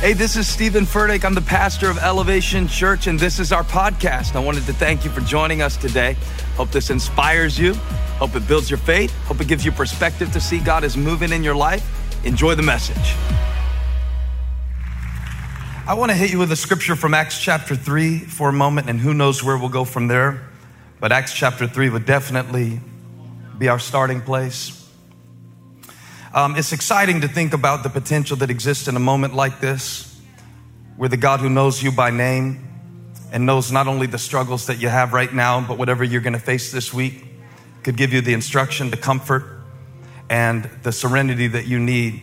[0.00, 1.26] Hey, this is Stephen Furtick.
[1.26, 4.34] I'm the pastor of Elevation Church, and this is our podcast.
[4.34, 6.16] I wanted to thank you for joining us today.
[6.56, 7.74] Hope this inspires you.
[8.16, 9.14] Hope it builds your faith.
[9.24, 11.86] Hope it gives you perspective to see God is moving in your life.
[12.24, 13.14] Enjoy the message.
[15.86, 18.88] I want to hit you with a scripture from Acts chapter 3 for a moment,
[18.88, 20.48] and who knows where we'll go from there.
[20.98, 22.80] But Acts chapter 3 would definitely
[23.58, 24.79] be our starting place.
[26.32, 30.20] Um, it's exciting to think about the potential that exists in a moment like this,
[30.96, 32.68] where the God who knows you by name
[33.32, 36.34] and knows not only the struggles that you have right now, but whatever you're going
[36.34, 37.24] to face this week,
[37.82, 39.44] could give you the instruction, the comfort,
[40.28, 42.22] and the serenity that you need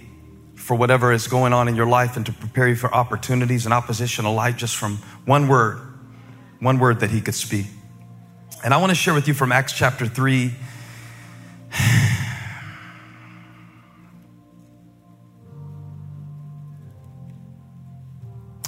[0.56, 3.74] for whatever is going on in your life and to prepare you for opportunities and
[3.74, 5.82] opposition alike just from one word,
[6.60, 7.66] one word that He could speak.
[8.64, 10.54] And I want to share with you from Acts chapter 3.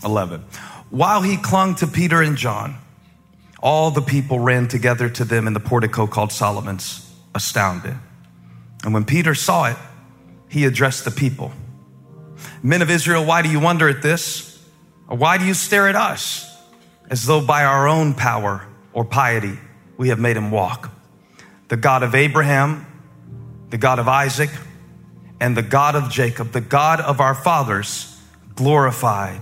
[0.04, 0.42] 11.
[0.90, 2.76] While he clung to Peter and John,
[3.62, 7.06] all the people ran together to them in the portico called Solomon's,
[7.36, 7.96] astounded.
[8.84, 9.78] And when Peter saw it,
[10.48, 11.52] he addressed the people
[12.62, 14.60] Men of Israel, why do you wonder at this?
[15.08, 16.46] Or why do you stare at us
[17.10, 19.58] as though by our own power or piety
[19.98, 20.92] we have made him walk?
[21.68, 22.86] The God of Abraham,
[23.70, 24.50] the God of Isaac,
[25.40, 28.18] and the God of Jacob, the God of our fathers,
[28.56, 29.42] glorified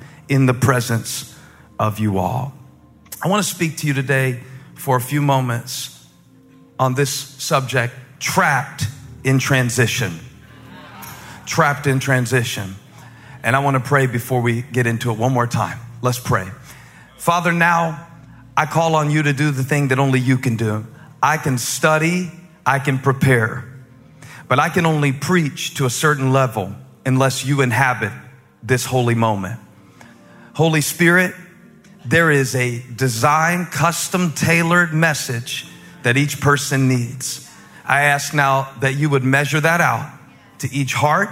[0.31, 1.37] in the presence
[1.77, 2.53] of you all.
[3.21, 4.39] I want to speak to you today
[4.75, 6.07] for a few moments
[6.79, 8.85] on this subject trapped
[9.25, 10.17] in transition.
[11.45, 12.75] Trapped in transition.
[13.43, 15.79] And I want to pray before we get into it one more time.
[16.01, 16.47] Let's pray.
[17.17, 18.07] Father, now
[18.55, 20.87] I call on you to do the thing that only you can do.
[21.21, 22.31] I can study,
[22.65, 23.65] I can prepare,
[24.47, 26.73] but I can only preach to a certain level
[27.05, 28.13] unless you inhabit
[28.63, 29.59] this holy moment.
[30.53, 31.33] Holy Spirit,
[32.05, 35.67] there is a design, custom tailored message
[36.03, 37.49] that each person needs.
[37.85, 40.11] I ask now that you would measure that out
[40.59, 41.29] to each heart.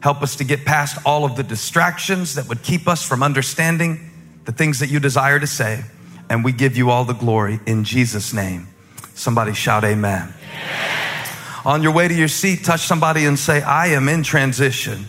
[0.00, 4.10] Help us to get past all of the distractions that would keep us from understanding
[4.44, 5.82] the things that you desire to say.
[6.28, 8.68] And we give you all the glory in Jesus' name.
[9.14, 10.32] Somebody shout, Amen.
[10.52, 11.28] amen.
[11.64, 15.06] On your way to your seat, touch somebody and say, I am in transition.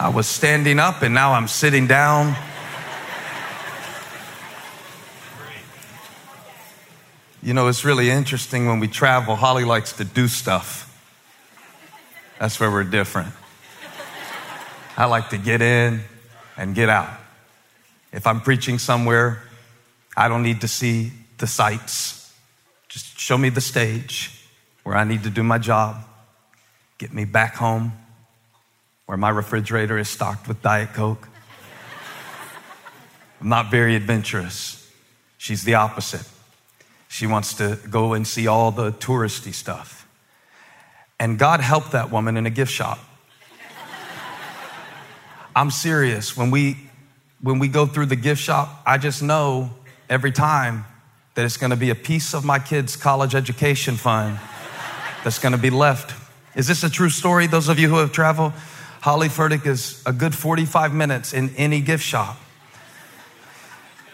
[0.00, 2.36] I was standing up and now I'm sitting down.
[7.42, 9.34] You know, it's really interesting when we travel.
[9.34, 10.84] Holly likes to do stuff.
[12.38, 13.32] That's where we're different.
[14.96, 16.02] I like to get in
[16.56, 17.10] and get out.
[18.12, 19.42] If I'm preaching somewhere,
[20.16, 22.32] I don't need to see the sights.
[22.88, 24.44] Just show me the stage
[24.84, 26.04] where I need to do my job,
[26.98, 27.92] get me back home,
[29.08, 31.26] where my refrigerator is stocked with Diet Coke.
[33.40, 34.92] I'm not very adventurous.
[35.38, 36.28] She's the opposite.
[37.08, 40.06] She wants to go and see all the touristy stuff.
[41.18, 42.98] And God helped that woman in a gift shop.
[45.56, 46.36] I'm serious.
[46.36, 46.76] When we
[47.40, 49.70] when we go through the gift shop, I just know
[50.10, 50.84] every time
[51.34, 54.38] that it's going to be a piece of my kids' college education fund
[55.24, 56.14] that's going to be left.
[56.54, 57.46] Is this a true story?
[57.46, 58.52] Those of you who have traveled,
[59.00, 62.36] Holly Furtick is a good 45 minutes in any gift shop.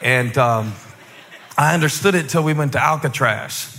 [0.02, 0.74] And um,
[1.56, 3.70] I understood it till we went to Alcatraz.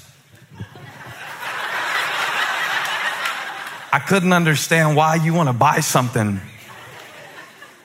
[3.94, 6.42] I couldn't understand why you want to buy something.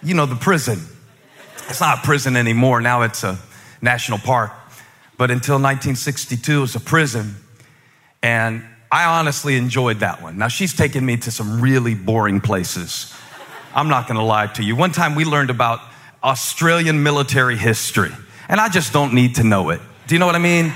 [0.02, 0.81] You know, the prison.
[1.69, 2.81] It's not a prison anymore.
[2.81, 3.38] Now it's a
[3.82, 4.50] national park.
[5.19, 7.37] But until 1962, it was a prison.
[8.22, 10.37] And I honestly enjoyed that one.
[10.37, 13.14] Now, she's taken me to some really boring places.
[13.75, 14.75] I'm not to lie to you.
[14.75, 15.81] One time we learned about
[16.25, 18.10] Australian military history,
[18.48, 19.81] and I just don't need to know it.
[20.08, 20.72] Do you know what I mean?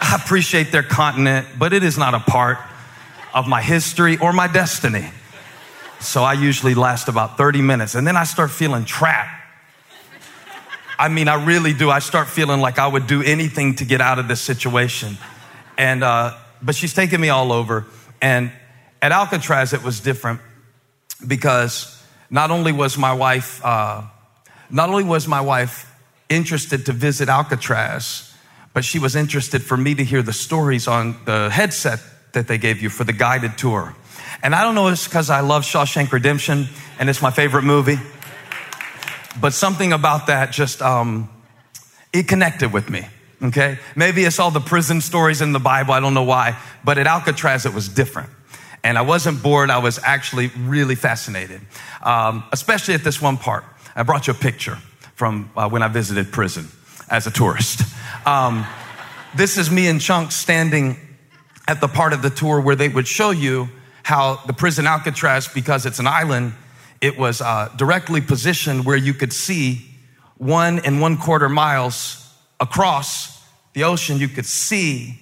[0.00, 2.58] I appreciate their continent, but it is not a part
[3.32, 5.08] of my history or my destiny.
[6.00, 9.30] So I usually last about 30 minutes, and then I start feeling trapped.
[10.98, 11.90] I mean, I really do.
[11.90, 15.16] I start feeling like I would do anything to get out of this situation.
[15.78, 17.86] And, uh, but she's taken me all over.
[18.20, 18.50] And
[19.02, 20.40] at Alcatraz, it was different
[21.26, 24.02] because not only was my wife, uh,
[24.70, 25.90] not only was my wife
[26.28, 28.34] interested to visit Alcatraz,
[28.72, 32.00] but she was interested for me to hear the stories on the headset
[32.32, 33.94] that they gave you for the guided tour.
[34.42, 36.68] And I don't know if it's because I love Shawshank Redemption
[36.98, 37.98] and it's my favorite movie,
[39.40, 41.28] but something about that just, um,
[42.12, 43.06] it connected with me.
[43.44, 43.78] Okay.
[43.94, 45.92] Maybe it's all the prison stories in the Bible.
[45.92, 48.30] I don't know why, but at Alcatraz, it was different.
[48.82, 49.68] And I wasn't bored.
[49.68, 51.60] I was actually really fascinated,
[52.02, 53.64] um, especially at this one part.
[53.94, 54.78] I brought you a picture
[55.14, 56.68] from uh, when I visited prison
[57.10, 57.82] as a tourist.
[58.26, 58.64] Um,
[59.36, 60.96] this is me and Chunks standing
[61.68, 63.68] at the part of the tour where they would show you
[64.02, 66.54] how the prison Alcatraz, because it's an island,
[67.02, 69.90] it was uh, directly positioned where you could see
[70.38, 73.33] one and one quarter miles across
[73.74, 74.18] the ocean.
[74.18, 75.18] You could see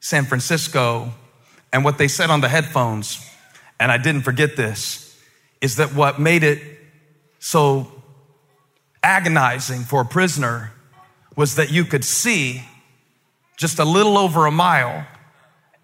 [0.00, 1.12] San Francisco.
[1.72, 3.24] And what they said on the headphones,
[3.78, 5.16] and I didn't forget this,
[5.60, 6.62] is that what made it
[7.38, 7.92] so
[9.02, 10.72] agonizing for a prisoner
[11.36, 12.62] was that you could see
[13.56, 15.06] just a little over a mile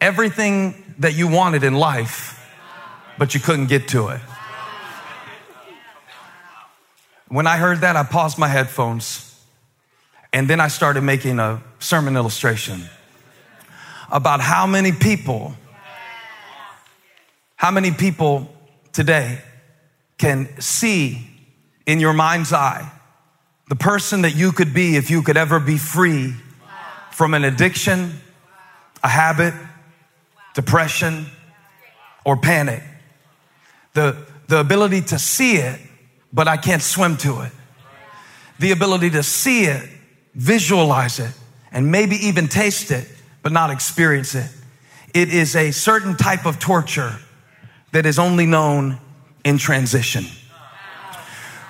[0.01, 2.47] everything that you wanted in life,
[3.19, 4.21] but you couldn't get to it.
[7.29, 9.36] When I heard that, I paused my headphones
[10.37, 12.83] and then I started making a sermon illustration
[14.13, 15.55] about how many people,
[17.57, 18.55] how many people
[18.93, 19.41] today
[20.19, 21.27] can see
[21.87, 22.93] in your mind's eye
[23.71, 26.35] the person that you could be if you could ever be free
[27.13, 28.21] from an addiction,
[29.03, 29.55] a habit,
[30.53, 31.25] depression,
[32.27, 32.83] or panic.
[33.95, 34.15] The,
[34.49, 35.81] the ability to see it,
[36.31, 37.53] but I can't swim to it.
[38.59, 39.96] The ability to see it,
[40.37, 41.33] visualize it,
[41.73, 43.09] and maybe even taste it,
[43.43, 44.49] but not experience it.
[45.15, 47.17] It is a certain type of torture
[47.93, 48.99] that is only known
[49.45, 50.25] in transition.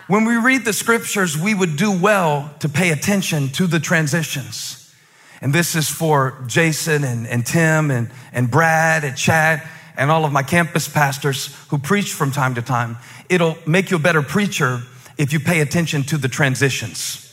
[0.09, 4.95] When we read the scriptures, we would do well to pay attention to the transitions.
[5.41, 9.63] And this is for Jason and, and Tim and, and Brad and Chad
[9.97, 12.99] and all of my campus pastors who preach from time to time.
[13.29, 14.83] It'll make you a better preacher
[15.19, 17.26] if you pay attention to the transitions.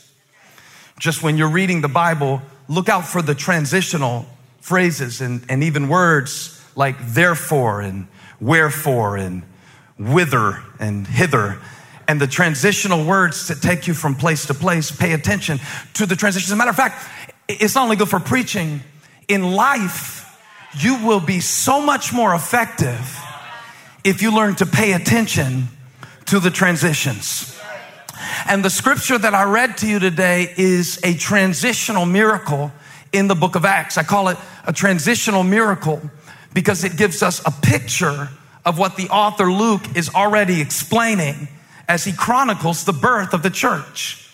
[1.04, 4.26] Just when you're reading the Bible, look out for the transitional
[4.62, 8.08] phrases and, and even words like therefore and
[8.40, 9.44] wherefore and
[10.00, 11.60] whither and hither
[12.08, 14.92] and the transitional words that take you from place to place.
[14.92, 15.60] Pay attention
[15.96, 16.52] to the transitions.
[16.52, 17.06] As a matter of fact,
[17.50, 18.80] it's not only good for preaching,
[19.28, 20.40] in life,
[20.80, 23.20] you will be so much more effective
[24.06, 25.68] if you learn to pay attention
[26.28, 27.53] to the transitions.
[28.46, 32.72] And the scripture that I read to you today is a transitional miracle
[33.14, 33.98] in the book of Acts.
[33.98, 36.02] I call it a transitional miracle
[36.54, 38.30] because it gives us a picture
[38.66, 41.48] of what the author Luke is already explaining
[41.88, 44.30] as he chronicles the birth of the church.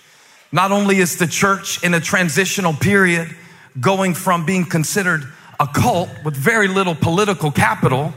[0.51, 3.35] Not only is the church in a transitional period
[3.79, 5.23] going from being considered
[5.59, 8.13] a cult with very little political capital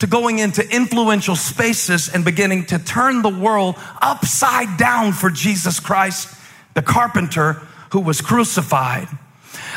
[0.00, 5.78] to going into influential spaces and beginning to turn the world upside down for Jesus
[5.78, 6.34] Christ,
[6.74, 7.54] the carpenter
[7.92, 9.08] who was crucified.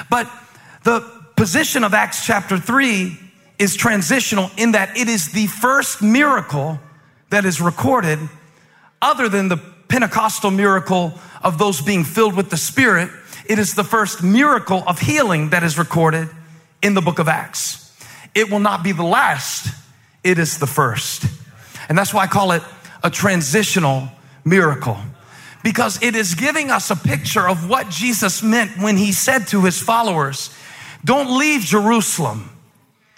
[0.09, 0.31] But
[0.83, 1.01] the
[1.35, 3.19] position of Acts chapter 3
[3.59, 6.79] is transitional in that it is the first miracle
[7.29, 8.19] that is recorded
[9.01, 13.09] other than the Pentecostal miracle of those being filled with the Spirit.
[13.45, 16.29] It is the first miracle of healing that is recorded
[16.81, 17.93] in the book of Acts.
[18.33, 19.67] It will not be the last,
[20.23, 21.25] it is the first.
[21.89, 22.63] And that's why I call it
[23.03, 24.09] a transitional
[24.45, 24.97] miracle
[25.63, 29.63] because it is giving us a picture of what Jesus meant when he said to
[29.63, 30.55] his followers,
[31.03, 32.49] Don't leave Jerusalem,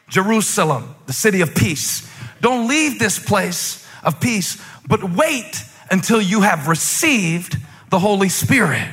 [0.07, 2.07] Jerusalem, the city of peace.
[2.41, 7.57] Don't leave this place of peace, but wait until you have received
[7.89, 8.87] the Holy Spirit.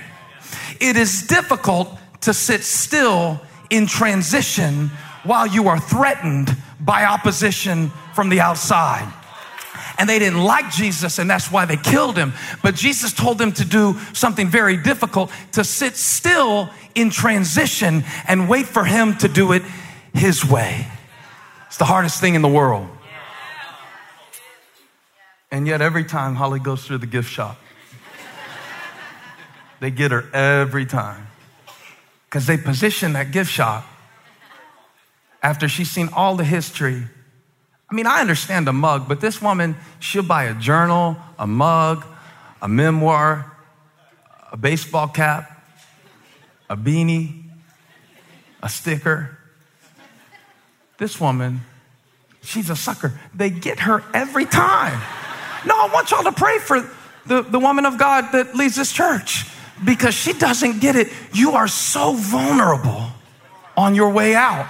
[0.80, 4.90] It is difficult to sit still in transition
[5.24, 9.12] while you are threatened by opposition from the outside.
[9.98, 12.32] And they didn't like Jesus, and that's why they killed him.
[12.62, 18.48] But Jesus told them to do something very difficult to sit still in transition and
[18.48, 19.62] wait for him to do it
[20.14, 20.86] his way.
[21.68, 22.88] It's the hardest thing in the world.
[25.50, 27.58] And yet, every time Holly goes through the gift shop,
[29.80, 31.26] they get her every time
[32.24, 33.84] because they position that gift shop
[35.42, 37.02] after she's seen all the history.
[37.90, 42.06] I mean, I understand a mug, but this woman, she'll buy a journal, a mug,
[42.62, 43.52] a memoir,
[44.50, 45.62] a baseball cap,
[46.70, 47.42] a beanie,
[48.62, 49.36] a sticker.
[50.96, 51.60] This woman,
[52.42, 53.12] she's a sucker.
[53.34, 54.98] They get her every time.
[55.66, 56.88] No, I want y'all to pray for
[57.26, 59.46] the, the woman of God that leads this church
[59.84, 61.08] because she doesn't get it.
[61.32, 63.08] You are so vulnerable
[63.76, 64.68] on your way out.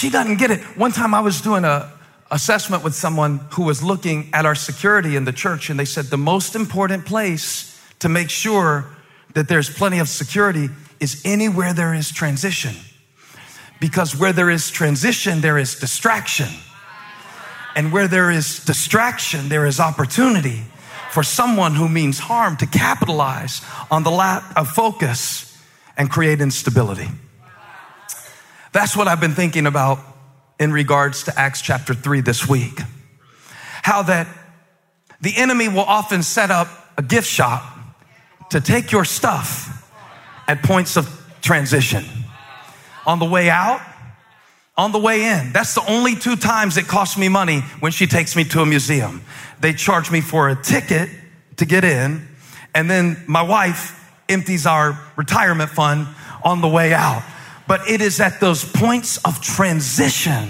[0.00, 0.60] She doesn't get it.
[0.78, 1.92] One time I was doing a
[2.30, 6.06] assessment with someone who was looking at our security in the church and they said
[6.06, 8.86] the most important place to make sure
[9.34, 12.74] that there's plenty of security is anywhere there is transition.
[13.78, 16.48] Because where there is transition, there is distraction.
[17.76, 20.62] And where there is distraction, there is opportunity
[21.10, 25.58] for someone who means harm to capitalize on the lack of focus
[25.98, 27.08] and create instability.
[28.72, 29.98] That's what I've been thinking about
[30.58, 32.80] in regards to Acts chapter 3 this week.
[33.82, 34.28] How that
[35.20, 37.62] the enemy will often set up a gift shop
[38.50, 39.86] to take your stuff
[40.46, 41.08] at points of
[41.40, 42.04] transition.
[43.06, 43.80] On the way out,
[44.76, 45.52] on the way in.
[45.52, 48.66] That's the only two times it costs me money when she takes me to a
[48.66, 49.22] museum.
[49.60, 51.10] They charge me for a ticket
[51.56, 52.26] to get in,
[52.74, 53.96] and then my wife
[54.28, 56.06] empties our retirement fund
[56.44, 57.22] on the way out.
[57.70, 60.48] But it is at those points of transition.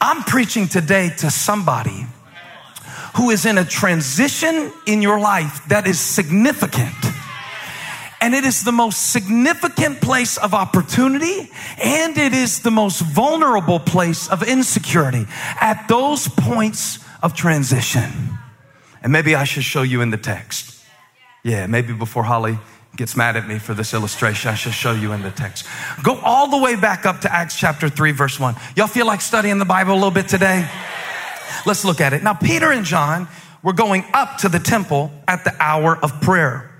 [0.00, 2.06] I'm preaching today to somebody
[3.16, 6.94] who is in a transition in your life that is significant.
[8.20, 11.50] And it is the most significant place of opportunity
[11.82, 15.26] and it is the most vulnerable place of insecurity
[15.60, 18.38] at those points of transition.
[19.02, 20.84] And maybe I should show you in the text.
[21.42, 22.60] Yeah, maybe before Holly
[22.96, 25.66] gets mad at me for this illustration, I shall show you in the text.
[26.02, 28.56] Go all the way back up to Acts chapter 3, verse 1.
[28.76, 30.68] Y'all feel like studying the Bible a little bit today?
[31.66, 32.22] Let's look at it.
[32.22, 33.28] Now, Peter and John
[33.62, 36.70] were going up to the temple at the hour of prayer,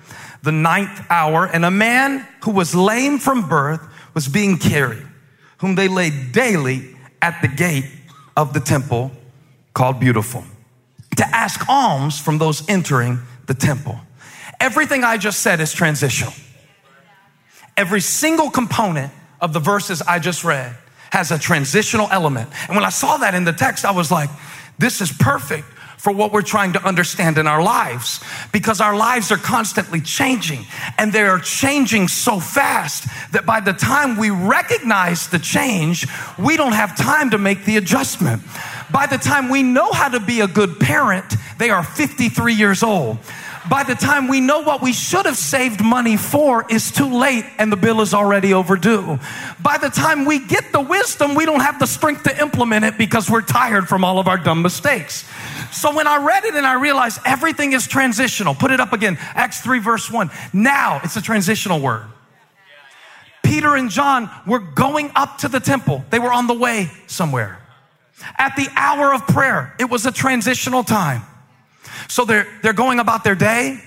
[0.43, 3.81] the ninth hour, and a man who was lame from birth
[4.15, 5.07] was being carried,
[5.59, 7.87] whom they laid daily at the gate
[8.37, 9.11] of the temple
[9.75, 10.45] called Beautiful
[11.19, 13.99] to ask alms from those entering the temple.
[14.61, 16.33] Everything I just said is transitional.
[17.77, 20.77] Every single component of the verses I just read
[21.11, 22.51] has a transitional element.
[22.67, 24.31] And when I saw that in the text, I was like,
[24.79, 25.65] this is perfect
[25.99, 28.23] for what we're trying to understand in our lives
[28.53, 30.65] because our lives are constantly changing
[30.97, 36.07] and they are changing so fast that by the time we recognize the change,
[36.39, 38.43] we don't have time to make the adjustment.
[38.93, 42.83] By the time we know how to be a good parent, they are 53 years
[42.83, 43.19] old
[43.69, 47.45] by the time we know what we should have saved money for is too late
[47.59, 49.19] and the bill is already overdue.
[49.63, 52.99] By the time we get the wisdom, we don't have the strength to implement it
[52.99, 55.29] because we're tired from all of our dumb mistakes.
[55.73, 59.19] So when I read it and I realized everything is transitional, put it up again,
[59.21, 60.31] Acts 3 verse 1.
[60.53, 62.05] Now it's a transitional word.
[63.43, 66.05] Peter and John were going up to the temple.
[66.11, 67.59] They were on the way somewhere.
[68.39, 71.23] At the hour of prayer, it was a transitional time.
[72.09, 73.81] So they're, they're going about their day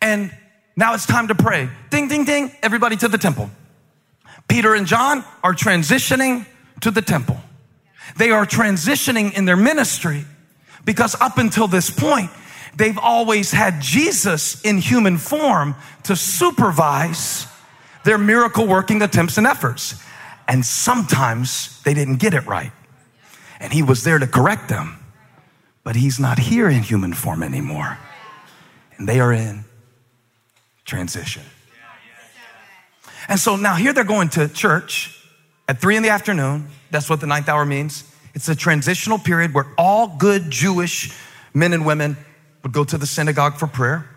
[0.00, 0.32] and
[0.76, 1.70] now it's time to pray.
[1.90, 3.50] Ding, ding, ding, everybody to the temple.
[4.48, 6.46] Peter and John are transitioning
[6.80, 7.40] to the temple.
[8.16, 10.24] They are transitioning in their ministry
[10.84, 12.30] because up until this point,
[12.76, 15.74] they've always had Jesus in human form
[16.04, 17.46] to supervise
[18.04, 20.00] their miracle working attempts and efforts.
[20.46, 22.70] And sometimes they didn't get it right.
[23.58, 24.95] And he was there to correct them.
[25.86, 27.96] But he's not here in human form anymore.
[28.98, 29.64] And they are in
[30.84, 31.44] transition.
[33.28, 35.16] And so now here they're going to church
[35.68, 36.70] at three in the afternoon.
[36.90, 38.02] That's what the ninth hour means.
[38.34, 41.16] It's a transitional period where all good Jewish
[41.54, 42.16] men and women
[42.64, 44.10] would go to the synagogue for prayer.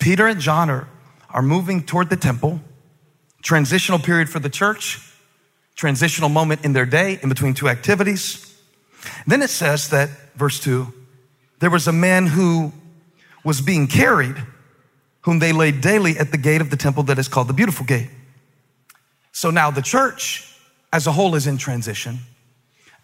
[0.00, 0.88] Peter and John are,
[1.30, 2.60] are moving toward the temple.
[3.42, 4.98] Transitional period for the church,
[5.76, 8.52] transitional moment in their day in between two activities.
[9.28, 10.92] Then it says that, verse 2,
[11.60, 12.72] there was a man who
[13.44, 14.36] was being carried,
[15.22, 17.84] whom they laid daily at the gate of the temple that is called the Beautiful
[17.84, 18.10] Gate.
[19.32, 20.56] So now the church
[20.92, 22.20] as a whole is in transition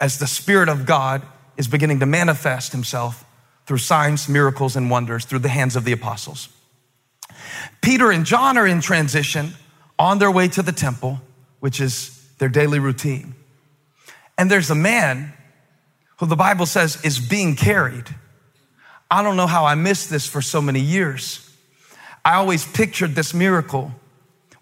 [0.01, 1.23] as the Spirit of God
[1.57, 3.25] is beginning to manifest Himself
[3.67, 6.49] through signs, miracles, and wonders through the hands of the apostles.
[7.81, 9.55] Peter and John are in transition
[9.99, 11.21] on their way to the temple,
[11.61, 13.35] which is their daily routine.
[14.37, 15.33] And there's a man
[16.19, 18.15] who the Bible says is being carried.
[19.11, 21.51] I don't know how I missed this for so many years.
[22.25, 23.93] I always pictured this miracle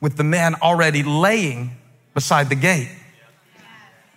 [0.00, 1.76] with the man already laying
[2.14, 2.90] beside the gate.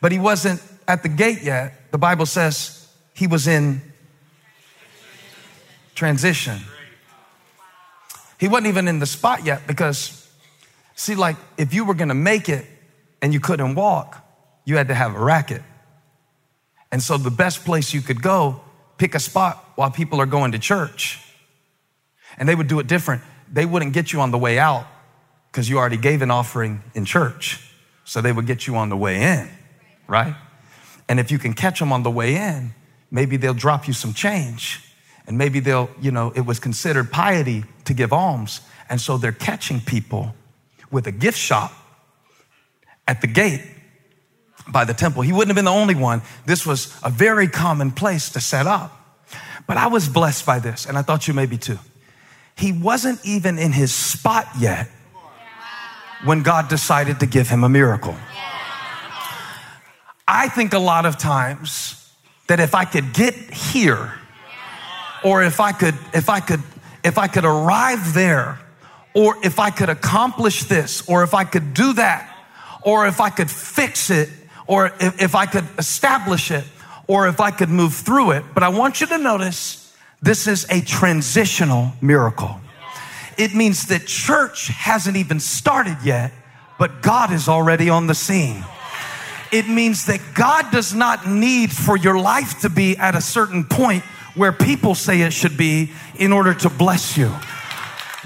[0.01, 1.91] But he wasn't at the gate yet.
[1.91, 3.81] The Bible says he was in
[5.93, 6.59] transition.
[8.39, 10.27] He wasn't even in the spot yet because,
[10.95, 12.65] see, like if you were gonna make it
[13.21, 14.23] and you couldn't walk,
[14.65, 15.61] you had to have a racket.
[16.91, 18.61] And so the best place you could go,
[18.97, 21.19] pick a spot while people are going to church.
[22.37, 23.21] And they would do it different.
[23.51, 24.85] They wouldn't get you on the way out
[25.51, 27.61] because you already gave an offering in church.
[28.03, 29.49] So they would get you on the way in,
[30.07, 30.35] right?
[31.07, 32.73] And if you can catch them on the way in,
[33.11, 34.81] maybe they'll drop you some change.
[35.27, 38.61] And maybe they'll, you know, it was considered piety to give alms.
[38.89, 40.35] And so they're catching people
[40.91, 41.71] with a gift shop
[43.07, 43.61] at the gate
[44.67, 45.21] by the temple.
[45.21, 46.21] He wouldn't have been the only one.
[46.45, 48.91] This was a very common place to set up.
[49.67, 51.79] But I was blessed by this, and I thought you may be too.
[52.55, 54.87] He wasn't even in his spot yet
[56.23, 58.15] when God decided to give him a miracle.
[60.27, 62.11] I think a lot of times
[62.47, 64.13] that if I could get here,
[65.23, 66.61] or if I could, if I could,
[67.03, 68.59] if I could arrive there,
[69.13, 72.31] or if I could accomplish this, or if I could do that,
[72.81, 74.29] or if I could fix it,
[74.67, 76.63] or if, if I could establish it,
[77.07, 78.43] or if I could move through it.
[78.53, 82.59] But I want you to notice this is a transitional miracle.
[83.37, 86.31] It means that church hasn't even started yet,
[86.79, 88.63] but God is already on the scene
[89.55, 93.63] it means that God does not need for your life to be at a certain
[93.63, 94.03] point
[94.35, 97.31] where people say it should be in order to bless you.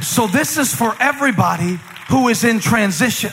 [0.02, 1.78] So this is for everybody
[2.10, 3.32] who is in transition.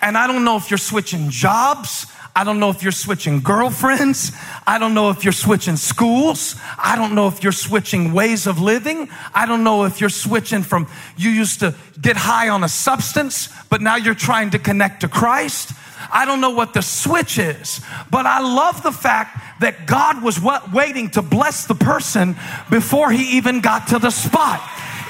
[0.00, 2.06] And I don't know if you're switching jobs.
[2.34, 4.32] I don't know if you're switching girlfriends.
[4.66, 6.56] I don't know if you're switching schools.
[6.78, 9.10] I don't know if you're switching ways of living.
[9.34, 13.48] I don't know if you're switching from you used to get high on a substance,
[13.68, 15.72] but now you're trying to connect to Christ.
[16.10, 20.40] I don't know what the switch is, but I love the fact that God was
[20.72, 22.34] waiting to bless the person
[22.70, 24.60] before he even got to the spot.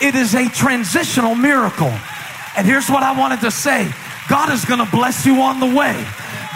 [0.01, 1.93] It is a transitional miracle.
[2.57, 3.93] And here's what I wanted to say
[4.29, 6.05] God is going to bless you on the way.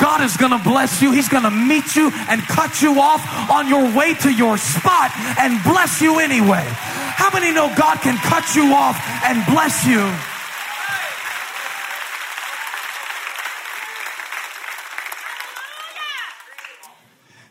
[0.01, 1.13] God is going to bless you.
[1.13, 5.11] He's going to meet you and cut you off on your way to your spot
[5.39, 6.65] and bless you anyway.
[6.67, 10.13] How many know God can cut you off and bless you?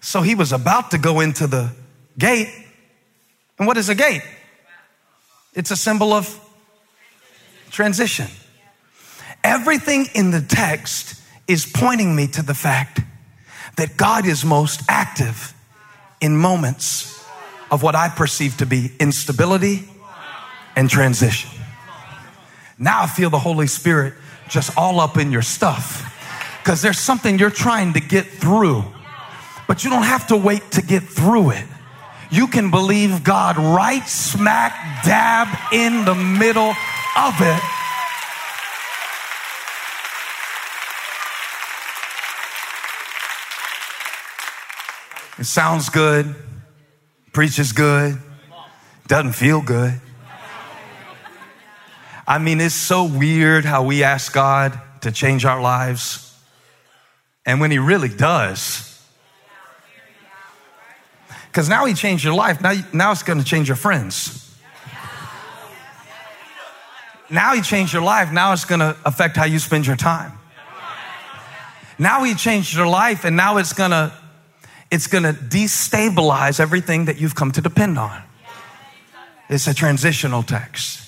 [0.02, 1.72] So he was about to go into the
[2.18, 2.50] gate.
[3.58, 4.22] And what is a gate?
[5.54, 6.40] It's a symbol of
[7.72, 8.28] transition.
[9.44, 13.02] Everything in the text is pointing me to the fact
[13.78, 15.54] that God is most active
[16.22, 17.26] in moments
[17.72, 19.88] of what I perceive to be instability
[20.76, 21.50] and transition.
[22.78, 24.14] Now I feel the Holy Spirit
[24.50, 26.12] just all up in your stuff
[26.64, 28.84] because there's something you're trying to get through
[29.68, 31.66] but you don't have to wait to get through it.
[32.32, 36.74] You can believe God right smack dab in the middle
[37.18, 37.62] of it.
[45.38, 46.34] It sounds good,
[47.34, 48.18] preaches good,
[49.08, 50.00] doesn't feel good.
[52.28, 56.22] I mean, it's so weird how we ask God to change our lives.
[57.46, 58.86] And when He really does,
[61.56, 62.60] because now he changed your life.
[62.60, 64.54] Now, now it's going to change your friends.
[67.30, 68.30] Now he changed your life.
[68.34, 70.34] Now it's going to affect how you spend your time.
[71.98, 74.12] Now he changed your life and now it's going to
[74.96, 78.24] it's going to destabilize everything that you've come to depend on.
[79.50, 81.02] It's a transitional text.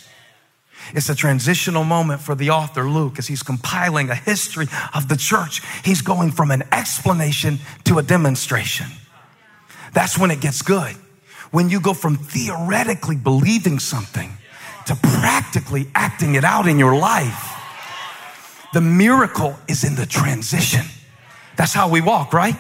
[0.94, 5.16] It's a transitional moment for the author, Luke, as he's compiling a history of the
[5.16, 5.62] church.
[5.86, 8.88] He's going from an explanation to a demonstration.
[9.94, 10.94] That's when it gets good.
[11.52, 14.32] When you go from theoretically believing something
[14.88, 17.54] to practically acting it out in your life.
[18.74, 20.86] The miracle is in the transition.
[21.56, 22.56] That's how we walk, right?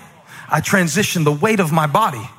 [0.49, 2.29] I transition the weight of my body.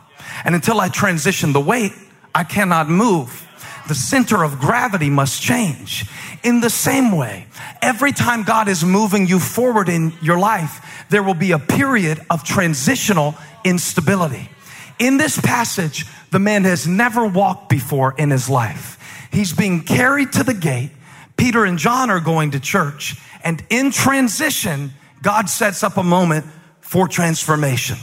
[0.44, 1.92] And until I transition the weight,
[2.34, 3.46] I cannot move.
[3.88, 6.06] The center of gravity must change.
[6.42, 7.46] In the same way,
[7.80, 12.20] every time God is moving you forward in your life, there will be a period
[12.30, 14.50] of transitional instability.
[14.98, 18.98] In this passage, the man has never walked before in his life.
[19.32, 20.90] He's being carried to the gate.
[21.36, 23.16] Peter and John are going to church.
[23.42, 24.92] And in transition,
[25.22, 26.44] God sets up a moment
[26.88, 27.98] for transformation.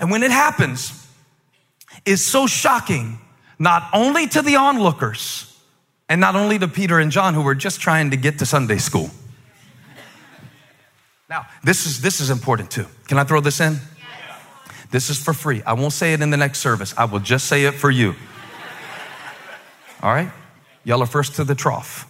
[0.00, 1.06] And when it happens,
[2.06, 3.18] is so shocking,
[3.58, 5.54] not only to the onlookers,
[6.08, 8.78] and not only to Peter and John, who were just trying to get to Sunday
[8.78, 9.10] school.
[11.28, 12.86] Now, this is, this is important too.
[13.06, 13.76] Can I throw this in?
[14.90, 15.62] This is for free.
[15.66, 16.94] I won't say it in the next service.
[16.96, 18.14] I will just say it for you.
[20.02, 20.32] All right?
[20.84, 22.06] Y'all are first to the trough.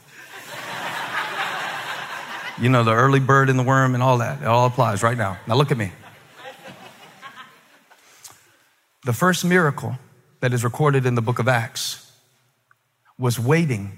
[2.61, 4.42] You know, the early bird and the worm and all that.
[4.42, 5.38] It all applies right now.
[5.47, 5.92] Now look at me.
[9.05, 9.97] The first miracle
[10.40, 12.12] that is recorded in the book of Acts
[13.18, 13.97] was waiting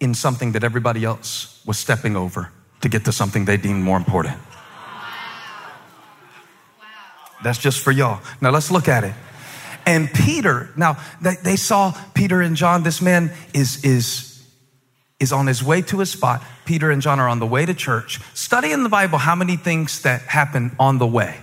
[0.00, 3.96] in something that everybody else was stepping over to get to something they deemed more
[3.96, 4.38] important.
[7.42, 8.20] That's just for y'all.
[8.40, 9.14] Now let's look at it.
[9.86, 14.27] And Peter, now they, they saw Peter and John, this man is, is,
[15.20, 16.42] is on his way to a spot.
[16.64, 18.20] Peter and John are on the way to church.
[18.34, 21.36] Study in the Bible how many things that happen on the way.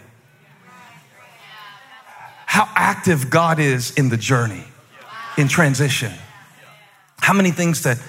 [2.46, 4.64] How active God is in the journey,
[5.38, 6.14] in transition.
[7.18, 8.00] How many things that,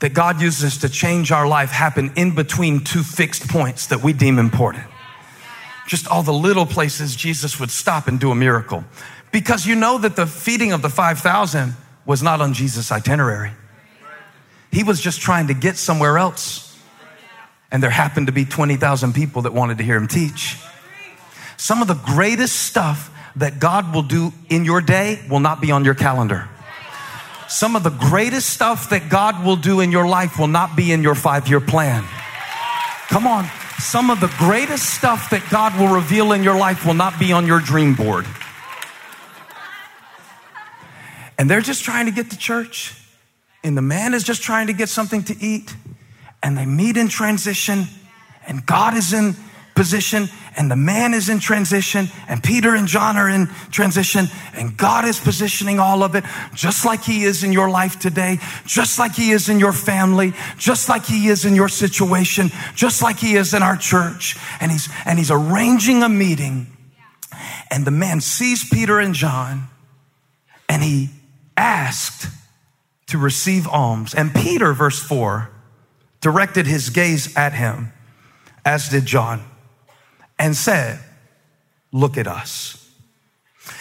[0.00, 4.12] that God uses to change our life happen in between two fixed points that we
[4.12, 4.84] deem important.
[5.86, 8.84] Just all the little places Jesus would stop and do a miracle
[9.30, 11.74] because you know that the feeding of the 5,000
[12.06, 13.52] was not on Jesus' itinerary.
[14.72, 16.68] He was just trying to get somewhere else.
[17.70, 20.58] And there happened to be 20,000 people that wanted to hear him teach.
[21.56, 25.70] Some of the greatest stuff that God will do in your day will not be
[25.70, 26.48] on your calendar.
[27.48, 30.90] Some of the greatest stuff that God will do in your life will not be
[30.90, 32.04] in your five year plan.
[33.08, 33.46] Come on.
[33.78, 37.32] Some of the greatest stuff that God will reveal in your life will not be
[37.32, 38.26] on your dream board.
[41.38, 42.94] And they're just trying to get to church,
[43.64, 45.74] and the man is just trying to get something to eat,
[46.42, 47.84] and they meet in transition,
[48.46, 49.34] and God is in
[49.74, 54.76] position, and the man is in transition, and Peter and John are in transition, and
[54.76, 58.98] God is positioning all of it just like He is in your life today, just
[58.98, 63.18] like He is in your family, just like He is in your situation, just like
[63.18, 64.36] He is in our church.
[64.60, 66.66] And He's, and He's arranging a meeting,
[67.70, 69.68] and the man sees Peter and John,
[70.68, 71.10] and he
[71.56, 72.26] asked
[73.12, 74.14] to receive alms.
[74.14, 75.50] And Peter, verse 4,
[76.22, 77.92] directed his gaze at him,
[78.64, 79.44] as did John,
[80.38, 80.98] and said,
[81.92, 82.90] Look at us.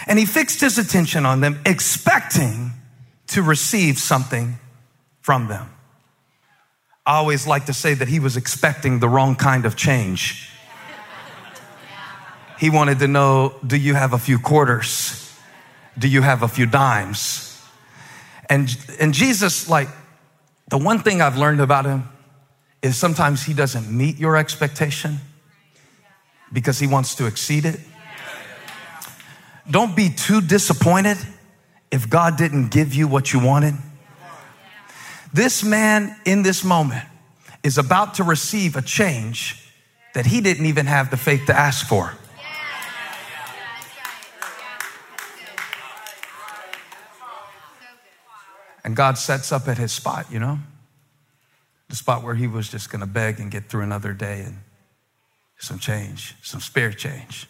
[0.05, 2.71] And he fixed his attention on them, expecting
[3.27, 4.59] to receive something
[5.21, 5.69] from them.
[7.05, 10.49] I always like to say that he was expecting the wrong kind of change.
[12.59, 15.33] He wanted to know do you have a few quarters?
[15.97, 17.50] Do you have a few dimes?
[18.51, 18.67] And,
[18.99, 19.87] and Jesus, like,
[20.67, 22.03] the one thing I've learned about him
[22.81, 25.19] is sometimes he doesn't meet your expectation
[26.51, 27.79] because he wants to exceed it.
[29.69, 31.17] Don't be too disappointed
[31.91, 33.75] if God didn't give you what you wanted.
[35.31, 37.05] This man in this moment
[37.63, 39.71] is about to receive a change
[40.13, 42.17] that he didn't even have the faith to ask for.
[48.91, 50.59] And God sets up at his spot, you know?
[51.87, 54.57] The spot where he was just going to beg and get through another day and
[55.57, 57.47] some change, some spare change.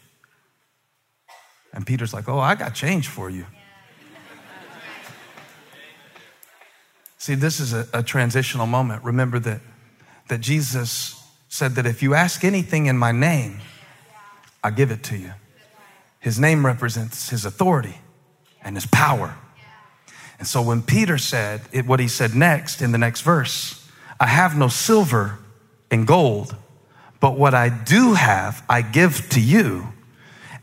[1.73, 3.47] And Peter's like, Oh, I got change for you.
[7.17, 9.03] See, this is a, a, transitional moment.
[9.03, 9.61] Remember that,
[10.27, 13.61] that Jesus said that if you ask anything in my name,
[14.63, 15.31] I give it to you.
[16.19, 17.97] His name represents his authority
[18.63, 19.35] and his power.
[20.41, 23.87] And so when Peter said it, what he said next in the next verse,
[24.19, 25.37] I have no silver
[25.91, 26.55] and gold,
[27.19, 29.89] but what I do have, I give to you.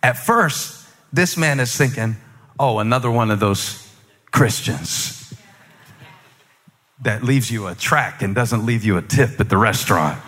[0.02, 2.16] At first, this man is thinking,
[2.58, 3.88] oh, another one of those
[4.32, 5.32] Christians
[7.02, 10.20] that leaves you a track and doesn't leave you a tip at the restaurant.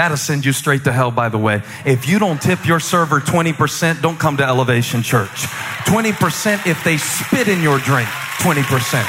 [0.00, 1.62] That'll send you straight to hell, by the way.
[1.84, 5.28] If you don't tip your server 20%, don't come to Elevation Church.
[5.28, 8.08] 20% if they spit in your drink,
[8.38, 9.04] 20%.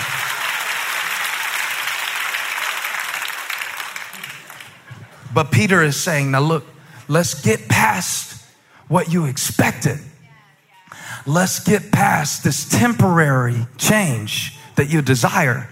[5.33, 6.65] But Peter is saying, now look,
[7.07, 8.45] let's get past
[8.89, 9.97] what you expected.
[11.25, 15.69] Let's get past this temporary change that you desire.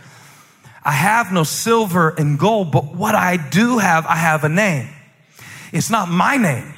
[0.82, 4.88] I have no silver and gold, but what I do have, I have a name.
[5.72, 6.74] It's not my name.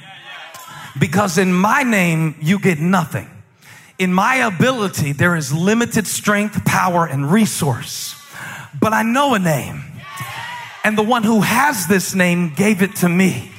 [0.98, 3.28] Because in my name, you get nothing.
[3.98, 8.14] In my ability, there is limited strength, power, and resource.
[8.78, 9.84] But I know a name.
[10.84, 13.51] And the one who has this name gave it to me.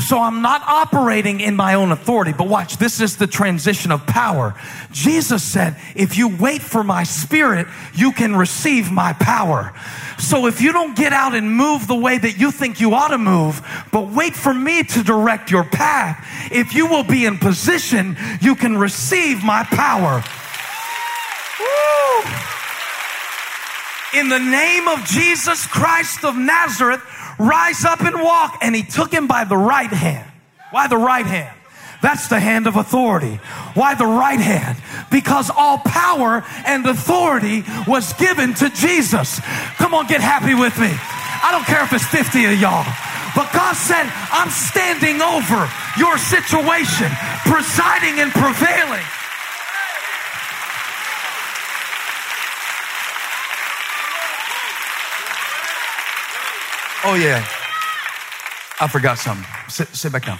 [0.00, 4.06] So I'm not operating in my own authority, but watch, this is the transition of
[4.06, 4.54] power.
[4.92, 9.74] Jesus said, if you wait for my spirit, you can receive my power.
[10.18, 13.08] So if you don't get out and move the way that you think you ought
[13.08, 13.60] to move,
[13.92, 18.54] but wait for me to direct your path, if you will be in position, you
[18.54, 20.22] can receive my power.
[21.60, 22.30] Woo!
[24.20, 27.02] In the name of Jesus Christ of Nazareth,
[27.38, 28.58] rise up and walk.
[28.62, 30.30] And he took him by the right hand.
[30.70, 31.54] Why the right hand?
[32.00, 33.40] That's the hand of authority.
[33.74, 34.78] Why the right hand?
[35.10, 39.40] Because all power and authority was given to Jesus.
[39.76, 40.90] Come on, get happy with me.
[40.90, 42.86] I don't care if it's 50 of y'all.
[43.34, 47.10] But God said, I'm standing over your situation,
[47.46, 49.04] presiding and prevailing.
[57.04, 57.46] Oh, yeah.
[58.80, 59.46] I forgot something.
[59.68, 60.38] Sit, sit back down.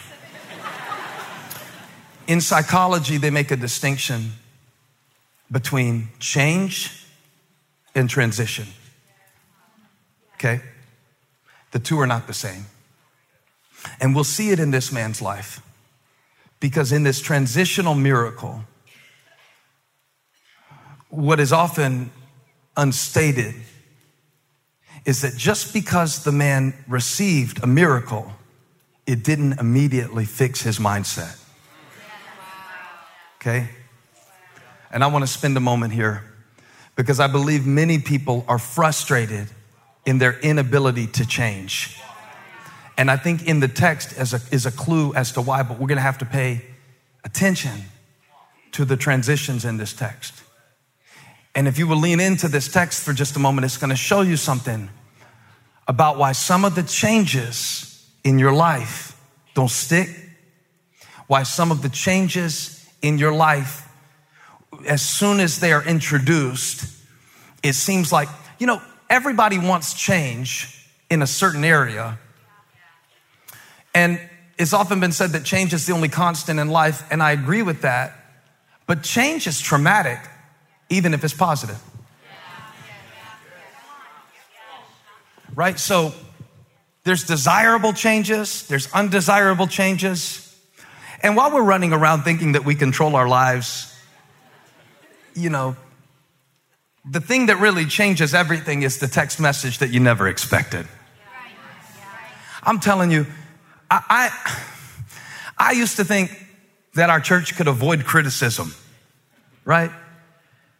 [2.27, 4.33] In psychology, they make a distinction
[5.51, 7.07] between change
[7.95, 8.67] and transition.
[10.35, 10.61] Okay?
[11.71, 12.67] The two are not the same.
[14.01, 15.63] And we'll see it in this man's life.
[16.61, 18.65] Because in this transitional miracle,
[21.09, 22.11] what is often
[22.77, 23.55] unstated
[25.09, 28.31] is that just because the man received a miracle,
[29.07, 31.43] it didn't immediately fix his mindset.
[33.37, 33.71] Okay?
[34.93, 36.25] And I want to spend a moment here
[36.95, 39.49] because I believe many people are frustrated
[40.05, 41.99] in their inability to change.
[42.99, 45.79] And I think in the text is a, is a clue as to why, but
[45.79, 46.61] we're going to have to pay
[47.25, 47.81] attention
[48.73, 50.35] to the transitions in this text.
[51.55, 53.97] And if you will lean into this text for just a moment, it's going to
[53.97, 54.91] show you something
[55.89, 59.19] about why some of the changes in your life
[59.55, 60.09] don't stick,
[61.27, 63.89] why some of the changes in your life,
[64.87, 66.85] as soon as they are introduced,
[67.63, 72.19] it seems like, you know, everybody wants change in a certain area.
[73.95, 74.21] And
[74.59, 77.63] it's often been said that change is the only constant in life, and I agree
[77.63, 78.13] with that.
[78.87, 80.19] But change is traumatic,
[80.91, 81.81] even if it's positive.
[85.59, 85.81] Right?
[85.81, 86.15] So
[87.03, 90.57] there's desirable changes, there's undesirable changes.
[91.21, 93.93] And while we're running around thinking that we control our lives,
[95.35, 95.75] you know,
[97.11, 100.87] the thing that really changes everything is the text message that you never expected.
[102.63, 103.27] I'm telling you,
[103.91, 104.31] I,
[105.59, 106.31] I, I used to think
[106.95, 108.77] that our church could avoid criticism,
[109.65, 109.91] right?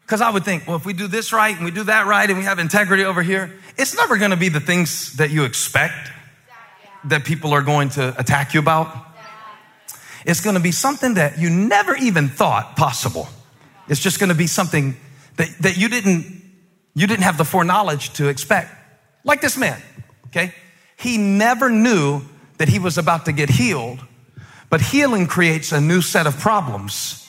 [0.09, 2.31] Because I would think, well, if we do this right and we do that right
[2.31, 5.45] and we have integrity over here, it's never going to be the things that you
[5.45, 6.11] expect
[7.05, 8.89] that people are going to attack you about.
[10.25, 13.29] It's going to be something that you never even thought possible.
[13.87, 14.97] It's just going to be something
[15.37, 16.43] that, that you didn't,
[16.95, 18.75] you didn't have the foreknowledge to expect.
[19.25, 19.79] Like this man,
[20.29, 20.55] okay?
[20.97, 22.23] He never knew
[22.57, 24.03] that he was about to get healed,
[24.71, 27.28] but healing creates a new set of problems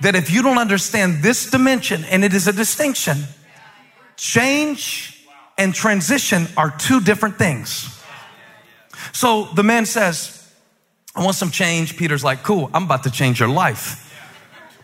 [0.00, 3.18] that if you don't understand this dimension, and it is a distinction,
[4.16, 5.26] change
[5.58, 8.02] and transition are two different things.
[9.12, 10.38] So the man says,
[11.14, 11.96] I want some change.
[11.96, 14.08] Peter's like, cool, I'm about to change your life.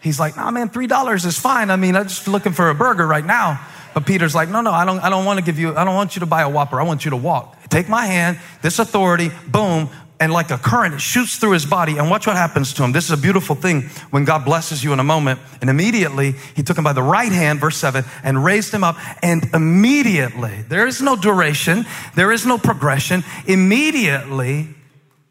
[0.01, 1.71] He's like, nah, man, $3 is fine.
[1.71, 3.67] I mean, I'm just looking for a burger right now.
[3.95, 5.95] But Peter's like, no, no, I don't, I don't want to give you, I don't
[5.95, 6.81] want you to buy a Whopper.
[6.81, 7.57] I want you to walk.
[7.69, 9.91] Take my hand, this authority, boom,
[10.21, 11.97] and like a current, it shoots through his body.
[11.97, 12.93] And watch what happens to him.
[12.93, 15.39] This is a beautiful thing when God blesses you in a moment.
[15.61, 18.97] And immediately he took him by the right hand, verse seven, and raised him up.
[19.23, 23.23] And immediately, there is no duration, there is no progression.
[23.47, 24.69] Immediately,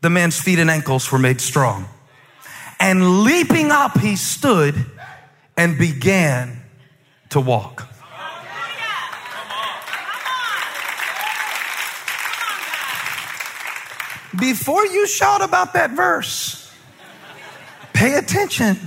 [0.02, 1.86] the man's feet and ankles were made strong.
[2.80, 4.76] And leaping up, he stood
[5.58, 6.62] and began
[7.30, 7.87] to walk.
[14.35, 16.73] Before you shout about that verse,
[17.93, 18.77] pay attention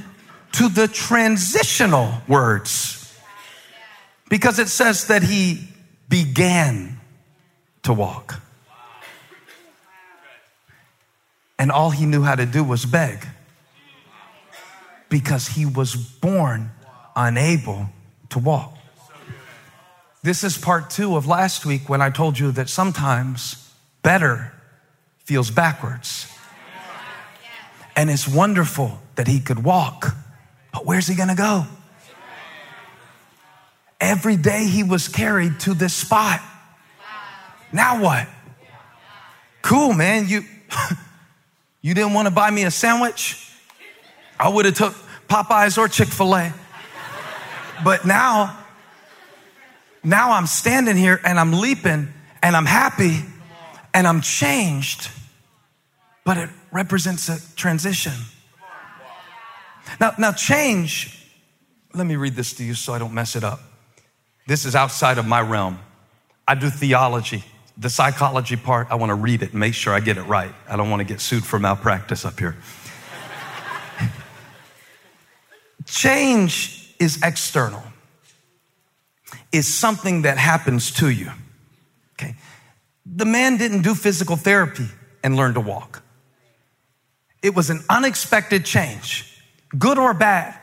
[0.52, 3.18] to the transitional words
[4.28, 5.68] because it says that he
[6.08, 7.00] began
[7.82, 8.40] to walk.
[11.58, 13.26] And all he knew how to do was beg
[15.08, 16.70] because he was born
[17.16, 17.90] unable
[18.30, 18.76] to walk.
[20.22, 23.72] This is part two of last week when I told you that sometimes
[24.02, 24.52] better
[25.30, 26.26] feels backwards.
[27.94, 30.16] And it's wonderful that he could walk,
[30.72, 31.66] but where's he gonna go?
[34.00, 36.40] Every day he was carried to this spot.
[37.72, 38.26] Now what?
[39.62, 40.26] Cool, man.
[40.26, 40.42] You
[41.80, 43.52] you didn't want to buy me a sandwich?
[44.36, 44.94] I would have took
[45.28, 46.52] Popeyes or Chick-fil-A.
[47.84, 48.58] But now
[50.02, 52.08] now I'm standing here and I'm leaping
[52.42, 53.20] and I'm happy
[53.94, 55.08] and I'm changed
[56.24, 58.12] but it represents a transition.
[59.98, 61.26] Now, now change,
[61.94, 63.60] let me read this to you so I don't mess it up.
[64.46, 65.78] This is outside of my realm.
[66.46, 67.44] I do theology.
[67.76, 70.52] The psychology part, I want to read it and make sure I get it right.
[70.68, 72.56] I don't want to get sued for malpractice up here.
[75.86, 77.82] Change is external.
[79.52, 81.30] Is something that happens to you.
[82.14, 82.34] Okay.
[83.06, 84.86] The man didn't do physical therapy
[85.24, 86.02] and learn to walk.
[87.42, 89.42] It was an unexpected change,
[89.78, 90.58] good or bad.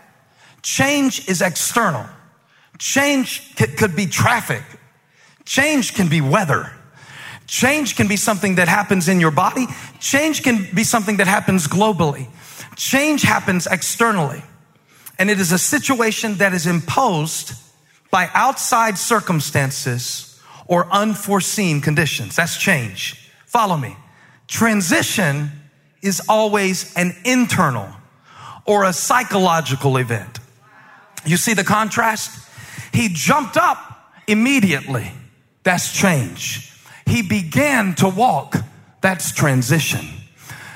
[0.61, 2.05] Change is external.
[2.77, 4.63] Change could be traffic.
[5.45, 6.71] Change can be weather.
[7.47, 9.65] Change can be something that happens in your body.
[9.99, 12.27] Change can be something that happens globally.
[12.75, 14.43] Change happens externally.
[15.17, 17.53] And it is a situation that is imposed
[18.11, 22.35] by outside circumstances or unforeseen conditions.
[22.35, 23.31] That's change.
[23.45, 23.95] Follow me.
[24.47, 25.51] Transition
[26.01, 27.89] is always an internal
[28.65, 30.39] or a psychological event.
[31.25, 32.47] You see the contrast?
[32.93, 35.12] He jumped up immediately.
[35.63, 36.73] That's change.
[37.05, 38.55] He began to walk.
[39.01, 40.05] That's transition.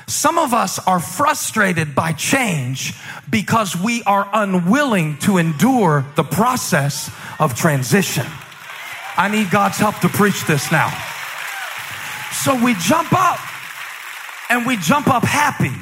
[0.06, 2.94] Some of us are frustrated by change
[3.30, 8.26] because we are unwilling to endure the process of transition.
[9.16, 10.90] I need God's help to preach this now.
[12.32, 13.38] So we jump up
[14.52, 15.72] and we jump up happy.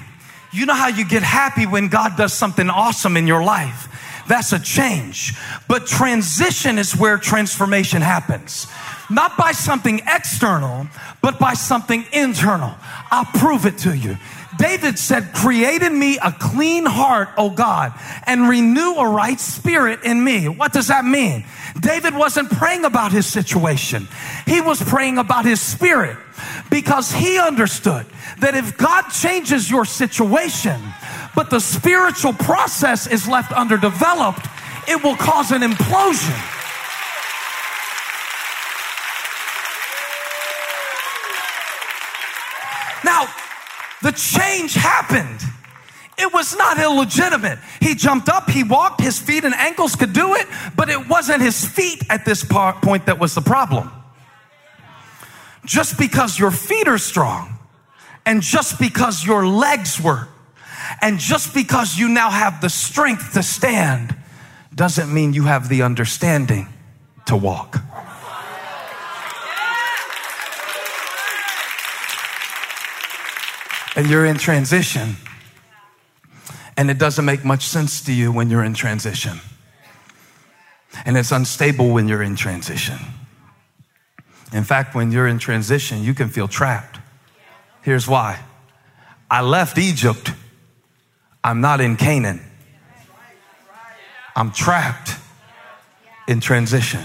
[0.52, 3.88] You know how you get happy when God does something awesome in your life.
[4.28, 5.34] That's a change.
[5.66, 8.68] But transition is where transformation happens.
[9.10, 10.86] Not by something external,
[11.20, 12.72] but by something internal.
[13.10, 14.16] I'll prove it to you.
[14.56, 17.92] David said, create in me a clean heart, O God,
[18.24, 20.46] and renew a right spirit in me.
[20.46, 21.44] What does that mean?
[21.80, 24.06] David wasn't praying about his situation.
[24.46, 26.16] He was praying about his spirit
[26.70, 28.06] because he understood
[28.38, 30.80] that if God changes your situation,
[31.34, 34.46] but the spiritual process is left underdeveloped,
[34.88, 36.56] it will cause an implosion.
[43.04, 43.28] Now,
[44.02, 45.40] the change happened.
[46.18, 47.58] It was not illegitimate.
[47.80, 51.40] He jumped up, he walked, his feet and ankles could do it, but it wasn't
[51.40, 53.90] his feet at this point that was the problem.
[55.64, 57.58] Just because your feet are strong,
[58.24, 60.28] and just because your legs work,
[61.02, 64.16] and just because you now have the strength to stand,
[64.74, 66.68] doesn't mean you have the understanding
[67.26, 67.76] to walk.
[73.96, 75.16] And you're in transition
[76.80, 79.38] and it doesn't make much sense to you when you're in transition.
[81.04, 82.96] And it's unstable when you're in transition.
[84.52, 86.98] In fact, when you're in transition, you can feel trapped.
[87.82, 88.40] Here's why
[89.30, 90.32] I left Egypt,
[91.42, 92.40] I'm not in Canaan.
[94.34, 95.16] I'm trapped
[96.26, 97.04] in transition.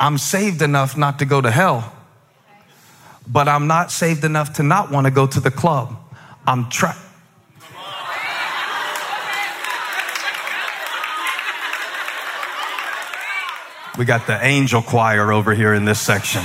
[0.00, 1.92] I'm saved enough not to go to hell,
[3.26, 5.96] but I'm not saved enough to not want to go to the club.
[6.46, 7.07] I'm trapped.
[13.98, 16.44] We got the angel choir over here in this section.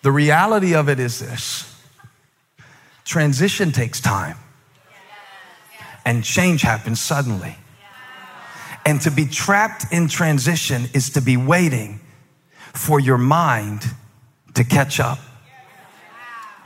[0.00, 1.70] The reality of it is this
[3.04, 4.38] transition takes time,
[6.06, 7.54] and change happens suddenly.
[8.86, 12.00] And to be trapped in transition is to be waiting
[12.72, 13.84] for your mind
[14.54, 15.18] to catch up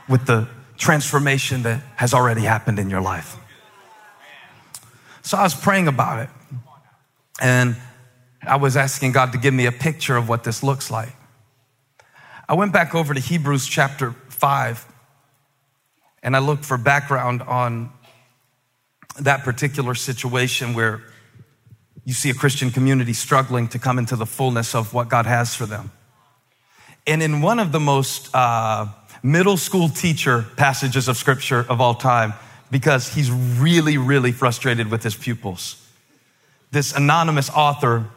[0.07, 0.47] with the
[0.77, 3.35] transformation that has already happened in your life.
[5.23, 6.29] So I was praying about it,
[7.41, 7.75] and
[8.43, 11.15] I was asking God to give me a picture of what this looks like.
[12.49, 14.85] I went back over to Hebrews chapter 5
[16.23, 17.91] and I looked for background on
[19.19, 21.01] that particular situation where
[22.05, 25.55] you see a Christian community struggling to come into the fullness of what God has
[25.55, 25.91] for them.
[27.05, 28.87] And in one of the most uh,
[29.21, 32.33] middle school teacher passages of scripture of all time,
[32.71, 35.77] because he's really, really frustrated with his pupils,
[36.71, 38.07] this anonymous author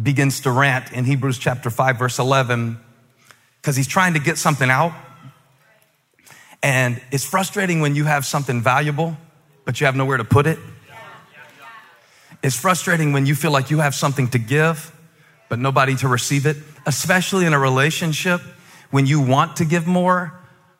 [0.00, 2.78] begins to rant in Hebrews chapter 5, verse 11
[3.60, 4.92] because he's trying to get something out.
[6.62, 9.16] And it's frustrating when you have something valuable,
[9.64, 10.58] but you have nowhere to put it.
[12.42, 14.94] It's frustrating when you feel like you have something to give,
[15.48, 18.40] but nobody to receive it, especially in a relationship
[18.90, 20.32] when you want to give more,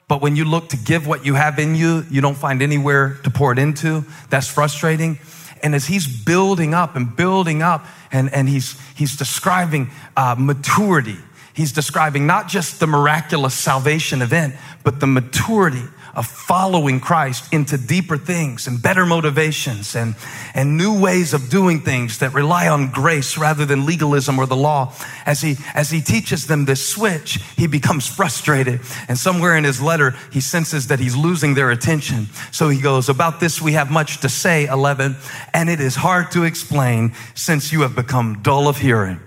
[0.07, 3.19] but when you look to give what you have in you, you don't find anywhere
[3.25, 4.05] to pour it into.
[4.31, 5.19] That's frustrating.
[5.63, 11.19] And as he's building up and building up, and, and he's, he's describing uh, maturity.
[11.55, 14.55] He's describing not just the miraculous salvation event,
[14.85, 15.83] but the maturity
[16.19, 20.17] of following Christ into deeper things and better motivations and,
[20.53, 24.57] and new ways of doing things that rely on grace rather than legalism or the
[24.57, 24.93] law.
[25.27, 28.81] As he, as he teaches them this switch, he becomes frustrated.
[29.07, 32.27] And somewhere in his letter, he senses that he's losing their attention.
[32.51, 35.15] So he goes, about this we have much to say, 11,
[35.55, 39.21] and it is hard to explain since you have become dull of hearing.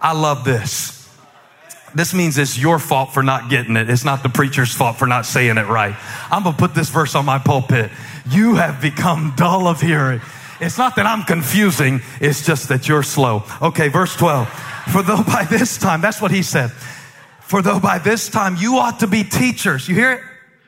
[0.00, 0.99] I love this.
[1.94, 3.90] This means it's your fault for not getting it.
[3.90, 5.96] It's not the preacher's fault for not saying it right.
[6.30, 7.90] I'm going to put this verse on my pulpit.
[8.30, 10.20] You have become dull of hearing.
[10.60, 13.44] It's not that I'm confusing, it's just that you're slow.
[13.62, 14.48] Okay, verse 12.
[14.92, 16.70] For though by this time, that's what he said.
[17.40, 19.88] For though by this time you ought to be teachers.
[19.88, 20.20] You hear it?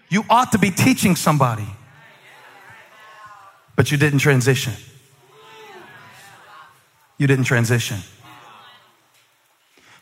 [0.08, 1.66] You ought to be teaching somebody.
[3.76, 4.72] But you didn't transition.
[7.18, 7.98] You didn't transition.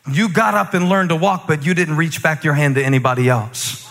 [0.09, 2.83] You got up and learned to walk, but you didn't reach back your hand to
[2.83, 3.87] anybody else.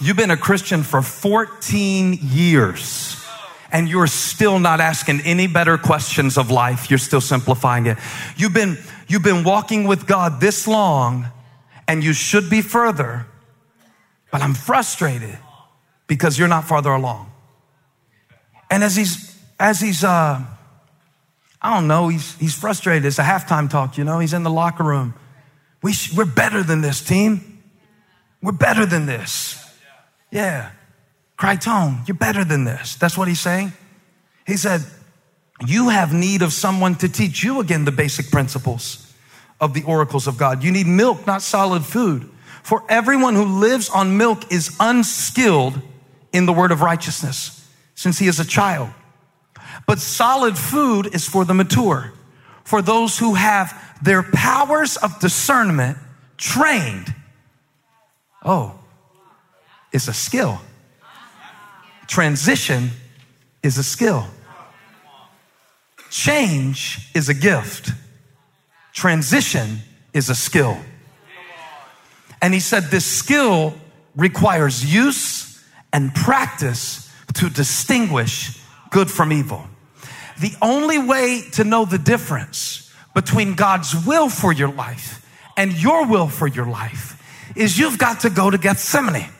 [0.00, 3.24] You've been a Christian for 14 years
[3.72, 6.90] and you're still not asking any better questions of life.
[6.90, 7.98] You're still simplifying it.
[8.36, 11.26] You've been, you've been walking with God this long
[11.86, 13.26] and you should be further,
[14.30, 15.38] but I'm frustrated
[16.06, 17.32] because you're not farther along.
[18.70, 20.44] And as he's, as he's, uh,
[21.60, 22.08] I don't know.
[22.08, 23.04] He's, he's frustrated.
[23.04, 24.18] It's a halftime talk, you know.
[24.18, 25.14] He's in the locker room.
[25.82, 27.62] We sh- we're better than this team.
[28.42, 29.56] We're better than this.
[30.30, 30.70] Yeah.
[31.36, 32.96] Crichton, you're better than this.
[32.96, 33.72] That's what he's saying.
[34.46, 34.82] He said,
[35.66, 39.12] You have need of someone to teach you again the basic principles
[39.60, 40.62] of the oracles of God.
[40.62, 42.28] You need milk, not solid food.
[42.62, 45.80] For everyone who lives on milk is unskilled
[46.32, 48.90] in the word of righteousness, since he is a child.
[49.88, 52.12] But solid food is for the mature,
[52.62, 53.72] for those who have
[54.02, 55.96] their powers of discernment
[56.36, 57.14] trained.
[58.44, 58.78] Oh,
[59.90, 60.60] it's a skill.
[62.06, 62.90] Transition
[63.62, 64.26] is a skill.
[66.10, 67.90] Change is a gift.
[68.92, 69.78] Transition
[70.12, 70.76] is a skill.
[72.42, 73.72] And he said this skill
[74.14, 75.64] requires use
[75.94, 78.60] and practice to distinguish
[78.90, 79.66] good from evil.
[80.40, 85.24] The only way to know the difference between God's will for your life
[85.56, 87.20] and your will for your life
[87.56, 89.30] is you've got to go to Gethsemane.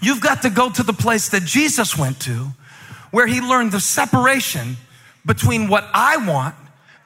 [0.00, 2.48] You've got to go to the place that Jesus went to
[3.10, 4.76] where he learned the separation
[5.24, 6.54] between what I want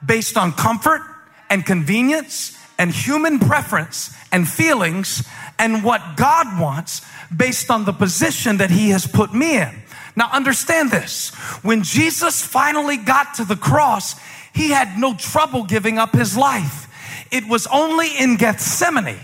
[0.03, 1.01] based on comfort
[1.49, 5.27] and convenience and human preference and feelings
[5.59, 7.01] and what God wants
[7.35, 9.83] based on the position that he has put me in.
[10.17, 11.29] Now understand this.
[11.61, 14.15] When Jesus finally got to the cross,
[14.51, 16.87] he had no trouble giving up his life.
[17.31, 19.19] It was only in Gethsemane,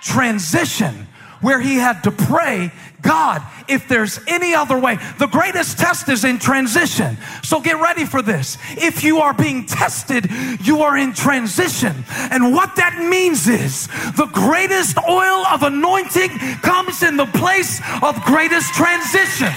[0.00, 1.06] transition,
[1.42, 2.72] where he had to pray,
[3.02, 7.18] God, if there's any other way, the greatest test is in transition.
[7.42, 8.56] So get ready for this.
[8.70, 10.30] If you are being tested,
[10.62, 12.04] you are in transition.
[12.30, 13.86] And what that means is
[14.16, 16.30] the greatest oil of anointing
[16.62, 19.52] comes in the place of greatest transition.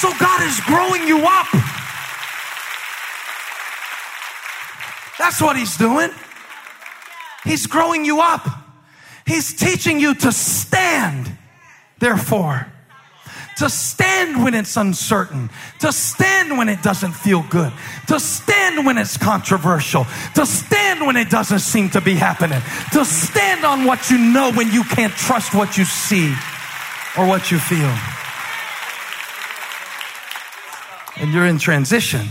[0.00, 1.46] So God is growing you up.
[5.18, 6.08] That's what He's doing.
[7.44, 8.48] He's growing you up.
[9.26, 11.30] He's teaching you to stand,
[11.98, 12.72] therefore.
[13.58, 17.70] To stand when it's uncertain, to stand when it doesn't feel good,
[18.08, 22.62] to stand when it's controversial, to stand when it doesn't seem to be happening,
[22.94, 26.34] to stand on what you know when you can't trust what you see
[27.18, 27.94] or what you feel.
[31.20, 32.26] And you're in transition.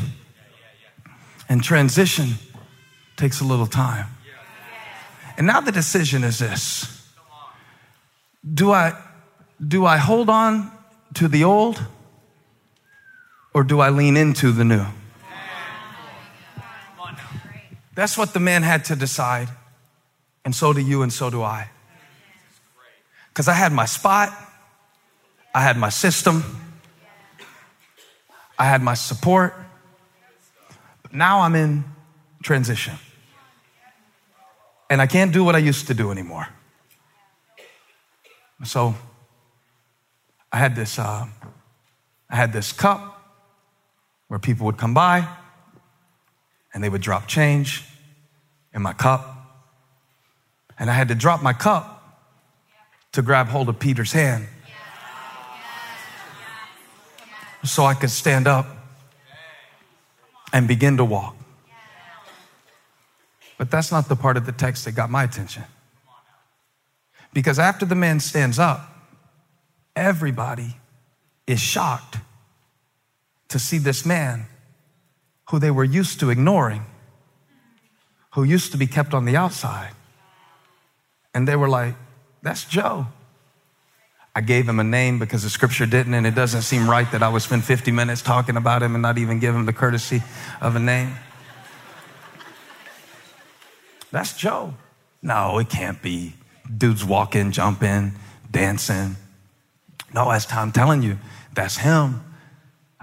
[1.47, 2.33] And transition
[3.17, 4.07] takes a little time.
[5.37, 7.07] And now the decision is this
[8.53, 8.99] Do I,
[9.65, 10.71] do I hold on
[11.13, 11.81] to the old
[13.53, 14.85] or do I lean into the new?
[17.95, 19.49] That's what the man had to decide.
[20.45, 21.69] And so do you, and so do I.
[23.27, 24.33] Because I had my spot,
[25.53, 26.43] I had my system,
[28.59, 29.55] I had my support.
[31.01, 31.85] But now I'm in
[32.43, 32.95] transition.
[34.89, 36.47] And I can't do what I used to do anymore.
[38.65, 38.93] So
[40.51, 41.25] I had this, uh,
[42.29, 43.15] I had this cup
[44.27, 45.25] where people would come by
[46.73, 47.85] and they would drop change
[48.73, 49.35] in my cup.
[50.77, 51.95] And I had to drop my cup
[53.13, 54.47] to grab hold of Peter's hand
[57.63, 58.65] so I could stand up
[60.53, 61.35] and begin to walk.
[63.57, 65.63] But that's not the part of the text that got my attention.
[67.33, 68.89] Because after the man stands up,
[69.95, 70.77] everybody
[71.45, 72.17] is shocked
[73.49, 74.45] to see this man
[75.49, 76.85] who they were used to ignoring,
[78.35, 79.91] who used to be kept on the outside.
[81.33, 81.95] And they were like,
[82.41, 83.07] that's Joe.
[84.39, 87.21] I gave him a name because the scripture didn't, and it doesn't seem right that
[87.21, 90.23] I would spend 50 minutes talking about him and not even give him the courtesy
[90.61, 91.13] of a name.
[94.11, 94.75] That's Joe.
[95.21, 96.35] No, it can't be.
[96.77, 98.13] Dudes walking, jumping,
[98.49, 99.17] dancing.
[100.13, 101.19] No, that's I'm telling you,
[101.53, 102.23] that's him.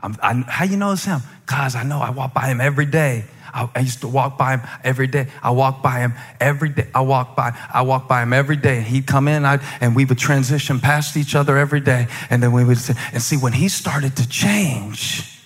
[0.03, 1.21] I, how you know it's him?
[1.45, 3.27] Cause I know I walk by him every day.
[3.57, 5.29] I, I, used to walk by him every day.
[5.43, 6.89] I walk by him every day.
[6.95, 8.83] I walk by, I walk by him every day.
[8.83, 12.07] He'd come in, I'd, and we would transition past each other every day.
[12.29, 15.41] And then we would say, and see when he started to change,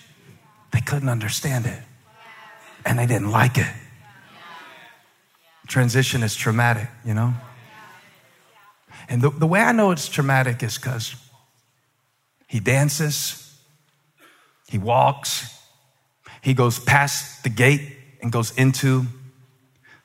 [0.73, 1.79] they couldn't understand it,
[2.85, 3.73] and they didn't like it.
[5.67, 7.33] Transition is traumatic, you know.
[9.07, 11.15] And the, the way I know it's traumatic is because
[12.47, 13.57] he dances,
[14.67, 15.57] he walks,
[16.41, 19.05] he goes past the gate and goes into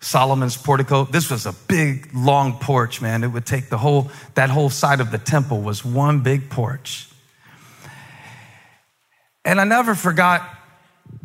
[0.01, 1.05] Solomon's portico.
[1.05, 3.25] This was a big, long porch, man.
[3.25, 7.09] It would take the whole, that whole side of the temple was one big porch.
[9.45, 10.49] And I never forgot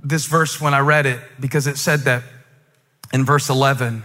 [0.03, 2.23] this verse when I read it because it said that
[3.13, 4.03] in verse 11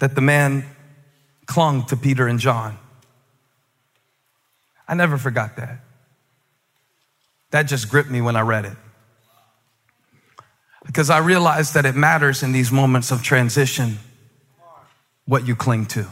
[0.00, 0.64] that the man
[1.46, 2.78] clung to Peter and John.
[4.88, 5.80] I never forgot that.
[7.50, 8.76] That just gripped me when I read it
[10.86, 13.98] because I realize that it matters in these moments of transition
[15.26, 16.06] what you cling to.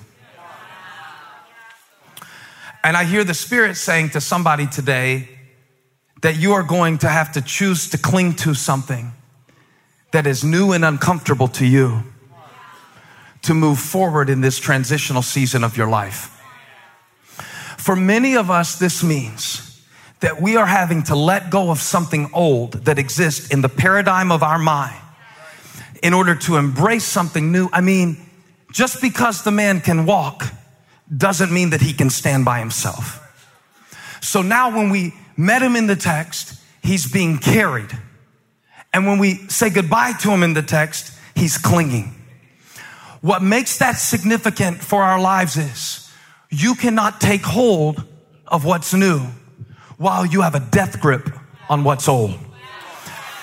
[2.83, 5.29] And I hear the Spirit saying to somebody today
[6.21, 9.13] that you are going to have to choose to cling to something
[10.13, 12.03] that is new and uncomfortable to you
[13.43, 16.31] to move forward in this transitional season of your life.
[17.79, 19.74] For many of us, this means
[20.21, 24.33] that we are having to let go of something old that exists in the paradigm
[24.33, 24.97] of our mind
[26.03, 27.69] in order to embrace something new.
[27.73, 28.17] I mean,
[28.73, 30.45] just because the man can walk
[31.15, 33.21] doesn't mean that he can stand by himself.
[34.21, 37.91] So now when we met him in the text, he's being carried.
[38.93, 42.15] And when we say goodbye to him in the text, he's clinging.
[43.21, 46.13] What makes that significant for our lives is
[46.51, 48.05] you cannot take hold
[48.47, 49.27] of what's new
[49.97, 51.31] while you have a death grip
[51.69, 52.39] on what's old.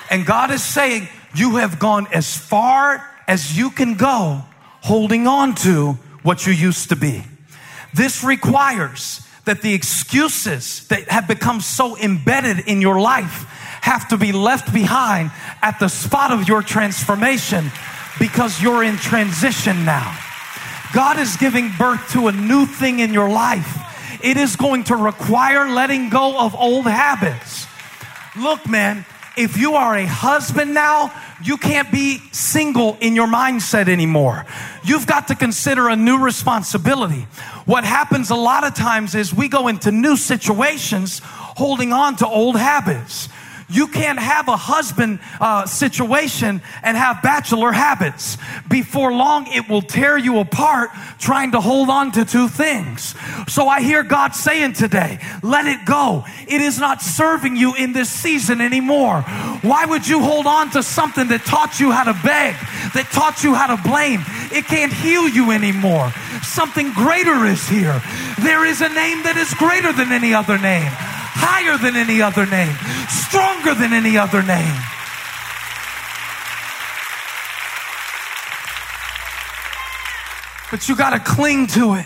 [0.09, 4.43] And God is saying, you have gone as far as you can go
[4.81, 5.93] holding on to
[6.23, 7.23] what you used to be.
[7.93, 13.45] This requires that the excuses that have become so embedded in your life
[13.81, 15.31] have to be left behind
[15.61, 17.71] at the spot of your transformation
[18.19, 20.15] because you're in transition now.
[20.93, 23.90] God is giving birth to a new thing in your life
[24.23, 27.65] it is going to require letting go of old habits.
[28.37, 29.05] Look, man,
[29.37, 31.13] if you are a husband now,
[31.43, 34.45] you can't be single in your mindset anymore.
[34.83, 37.27] You've got to consider a new responsibility.
[37.65, 42.27] What happens a lot of times is we go into new situations holding on to
[42.27, 43.29] old habits.
[43.71, 48.37] You can't have a husband uh, situation and have bachelor habits.
[48.69, 53.15] Before long, it will tear you apart trying to hold on to two things.
[53.47, 56.25] So I hear God saying today, let it go.
[56.47, 59.21] It is not serving you in this season anymore.
[59.61, 62.55] Why would you hold on to something that taught you how to beg,
[62.93, 64.21] that taught you how to blame?
[64.51, 66.11] It can't heal you anymore.
[66.43, 68.01] Something greater is here.
[68.39, 70.91] There is a name that is greater than any other name,
[71.33, 72.75] higher than any other name,
[73.07, 74.75] stronger than any other name.
[80.71, 82.05] But you got to cling to it.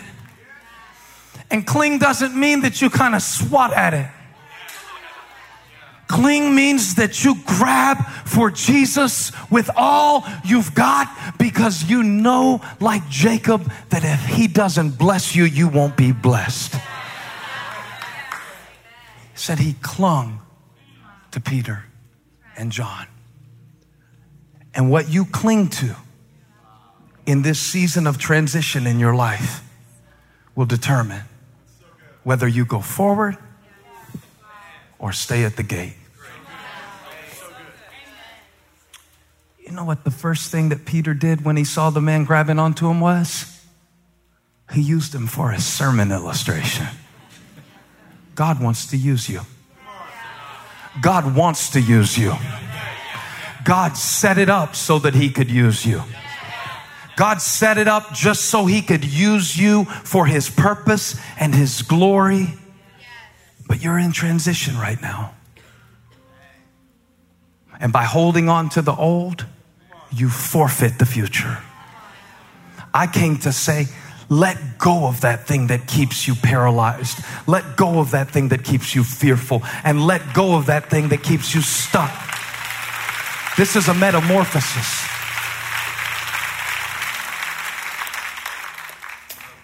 [1.51, 4.09] And cling doesn't mean that you kind of swat at it.
[6.07, 11.07] Cling means that you grab for Jesus with all you've got
[11.37, 16.75] because you know, like Jacob, that if he doesn't bless you, you won't be blessed.
[19.45, 20.41] Said he clung
[21.29, 21.83] to Peter
[22.57, 23.05] and John.
[24.73, 25.95] And what you cling to
[27.27, 29.61] in this season of transition in your life
[30.55, 31.21] will determine
[32.23, 33.37] whether you go forward
[34.97, 35.93] or stay at the gate.
[39.59, 42.57] You know what the first thing that Peter did when he saw the man grabbing
[42.57, 43.63] onto him was?
[44.73, 46.87] He used him for a sermon illustration.
[48.35, 49.41] God wants to use you.
[51.01, 52.33] God wants to use you.
[53.63, 56.03] God set it up so that he could use you.
[57.15, 61.81] God set it up just so he could use you for his purpose and his
[61.81, 62.53] glory.
[63.67, 65.33] But you're in transition right now.
[67.79, 69.45] And by holding on to the old,
[70.11, 71.59] you forfeit the future.
[72.93, 73.87] I came to say,
[74.29, 77.19] let go of that thing that keeps you paralyzed.
[77.47, 79.61] Let go of that thing that keeps you fearful.
[79.83, 82.11] And let go of that thing that keeps you stuck.
[83.57, 85.07] This is a metamorphosis.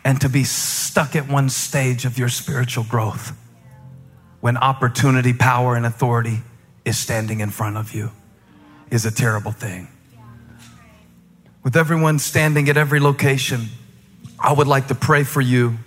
[0.04, 3.38] And to be stuck at one stage of your spiritual growth
[4.42, 6.40] when opportunity, power, and authority
[6.84, 8.12] is standing in front of you
[8.90, 9.88] is a terrible thing.
[11.64, 13.68] With everyone standing at every location,
[14.44, 15.78] I would like to pray for you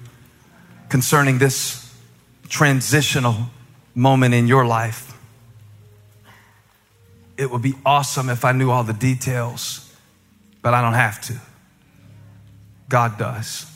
[0.88, 1.92] concerning this
[2.48, 3.34] transitional
[3.96, 5.12] moment in your life.
[7.36, 9.92] It would be awesome if I knew all the details,
[10.62, 11.40] but I don't have to.
[12.88, 13.66] God does.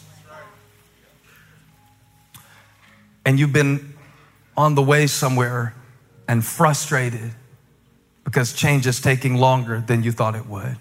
[3.25, 3.95] And you've been
[4.57, 5.75] on the way somewhere
[6.29, 7.33] and frustrated
[8.23, 10.77] because change is taking longer than you thought it would.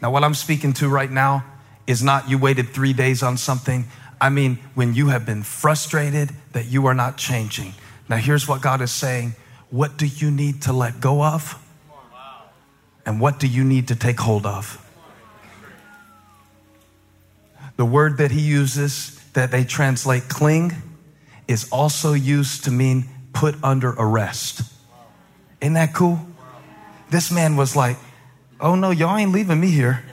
[0.00, 1.44] Now, what I'm speaking to right now
[1.86, 3.86] is not you waited three days on something.
[4.20, 7.74] I mean, when you have been frustrated that you are not changing.
[8.08, 9.34] Now, here's what God is saying
[9.70, 11.58] What do you need to let go of?
[13.04, 14.78] And what do you need to take hold of?
[17.76, 20.72] The word that he uses that they translate cling
[21.48, 24.62] is also used to mean put under arrest.
[25.60, 26.20] Isn't that cool?
[27.10, 27.96] This man was like,
[28.60, 30.04] oh no, y'all ain't leaving me here.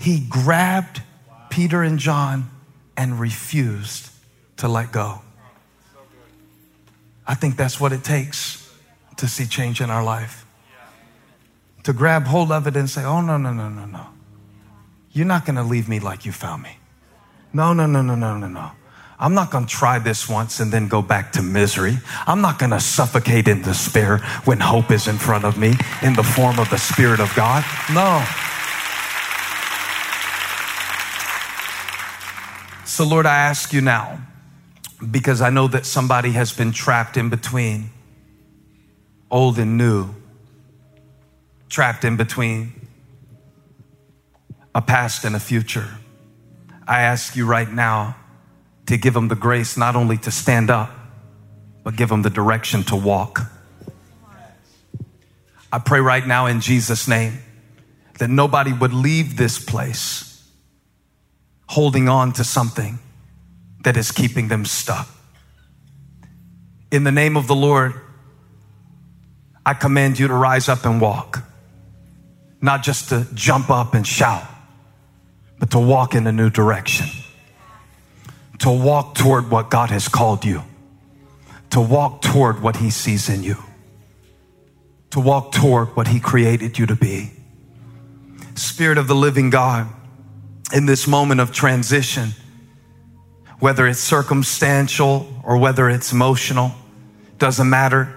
[0.00, 1.02] He grabbed
[1.50, 2.50] Peter and John
[2.96, 4.10] and refused
[4.56, 5.20] to let go.
[7.26, 8.68] I think that's what it takes
[9.18, 10.46] to see change in our life.
[11.84, 14.06] To grab hold of it and say, oh, no, no, no, no, no.
[15.12, 16.78] You're not going to leave me like you found me.
[17.52, 18.70] No, no, no, no, no, no, no.
[19.18, 21.98] I'm not going to try this once and then go back to misery.
[22.26, 26.14] I'm not going to suffocate in despair when hope is in front of me in
[26.14, 27.64] the form of the Spirit of God.
[27.92, 28.24] No.
[32.90, 34.20] So, Lord, I ask you now,
[35.12, 37.90] because I know that somebody has been trapped in between
[39.30, 40.12] old and new,
[41.68, 42.72] trapped in between
[44.74, 45.86] a past and a future.
[46.84, 48.16] I ask you right now
[48.86, 50.90] to give them the grace not only to stand up,
[51.84, 53.38] but give them the direction to walk.
[55.72, 57.38] I pray right now in Jesus' name
[58.18, 60.29] that nobody would leave this place
[61.74, 62.98] holding on to something
[63.84, 65.08] that is keeping them stuck.
[66.90, 67.94] In the name of the Lord,
[69.64, 71.42] I command you to rise up and walk,
[72.60, 74.46] not just to jump up and shout,
[75.58, 77.06] but to walk in a new direction
[78.60, 80.62] to walk toward what God has called you,
[81.70, 83.56] to walk toward what He sees in you,
[85.10, 87.30] to walk toward what He created you to be.
[88.54, 89.88] Spirit of the living God,
[90.72, 92.30] in this moment of transition,
[93.58, 96.72] whether it's circumstantial or whether it's emotional,
[97.38, 98.14] doesn't matter.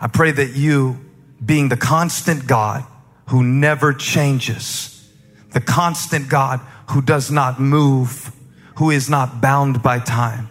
[0.00, 0.98] I pray that you,
[1.44, 2.84] being the constant God
[3.26, 5.08] who never changes,
[5.52, 6.60] the constant God
[6.90, 8.32] who does not move,
[8.76, 10.48] who is not bound by time,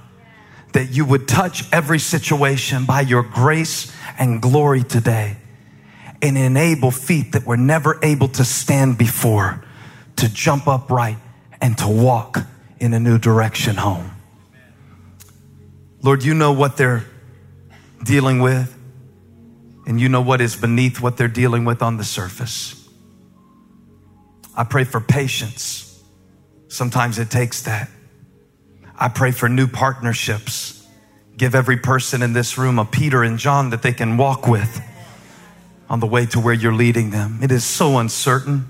[0.73, 5.37] that you would touch every situation by your grace and glory today
[6.21, 9.63] and enable feet that were never able to stand before
[10.17, 11.17] to jump upright
[11.61, 12.39] and to walk
[12.79, 14.11] in a new direction home.
[16.01, 17.05] Lord, you know what they're
[18.03, 18.77] dealing with,
[19.85, 22.87] and you know what is beneath what they're dealing with on the surface.
[24.55, 26.03] I pray for patience.
[26.67, 27.89] Sometimes it takes that.
[28.95, 30.85] I pray for new partnerships.
[31.37, 34.81] Give every person in this room a Peter and John that they can walk with
[35.89, 37.39] on the way to where you're leading them.
[37.41, 38.67] It is so uncertain.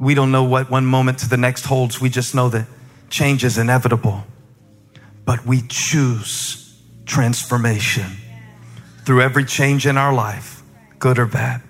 [0.00, 2.00] We don't know what one moment to the next holds.
[2.00, 2.66] We just know that
[3.10, 4.24] change is inevitable.
[5.26, 8.06] But we choose transformation
[9.04, 10.62] through every change in our life,
[10.98, 11.60] good or bad.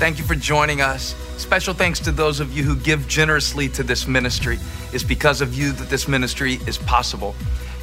[0.00, 1.14] Thank you for joining us.
[1.36, 4.58] Special thanks to those of you who give generously to this ministry.
[4.92, 7.34] It's because of you that this ministry is possible.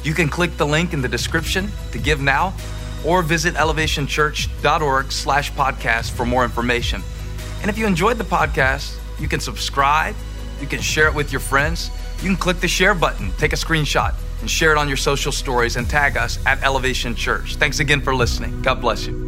[0.02, 2.54] You can click the link in the description to give now
[3.06, 7.02] or visit elevationchurch.org slash podcast for more information.
[7.60, 10.14] And if you enjoyed the podcast, you can subscribe,
[10.60, 13.56] you can share it with your friends, you can click the share button, take a
[13.56, 17.56] screenshot, and share it on your social stories and tag us at Elevation Church.
[17.56, 18.62] Thanks again for listening.
[18.62, 19.27] God bless you.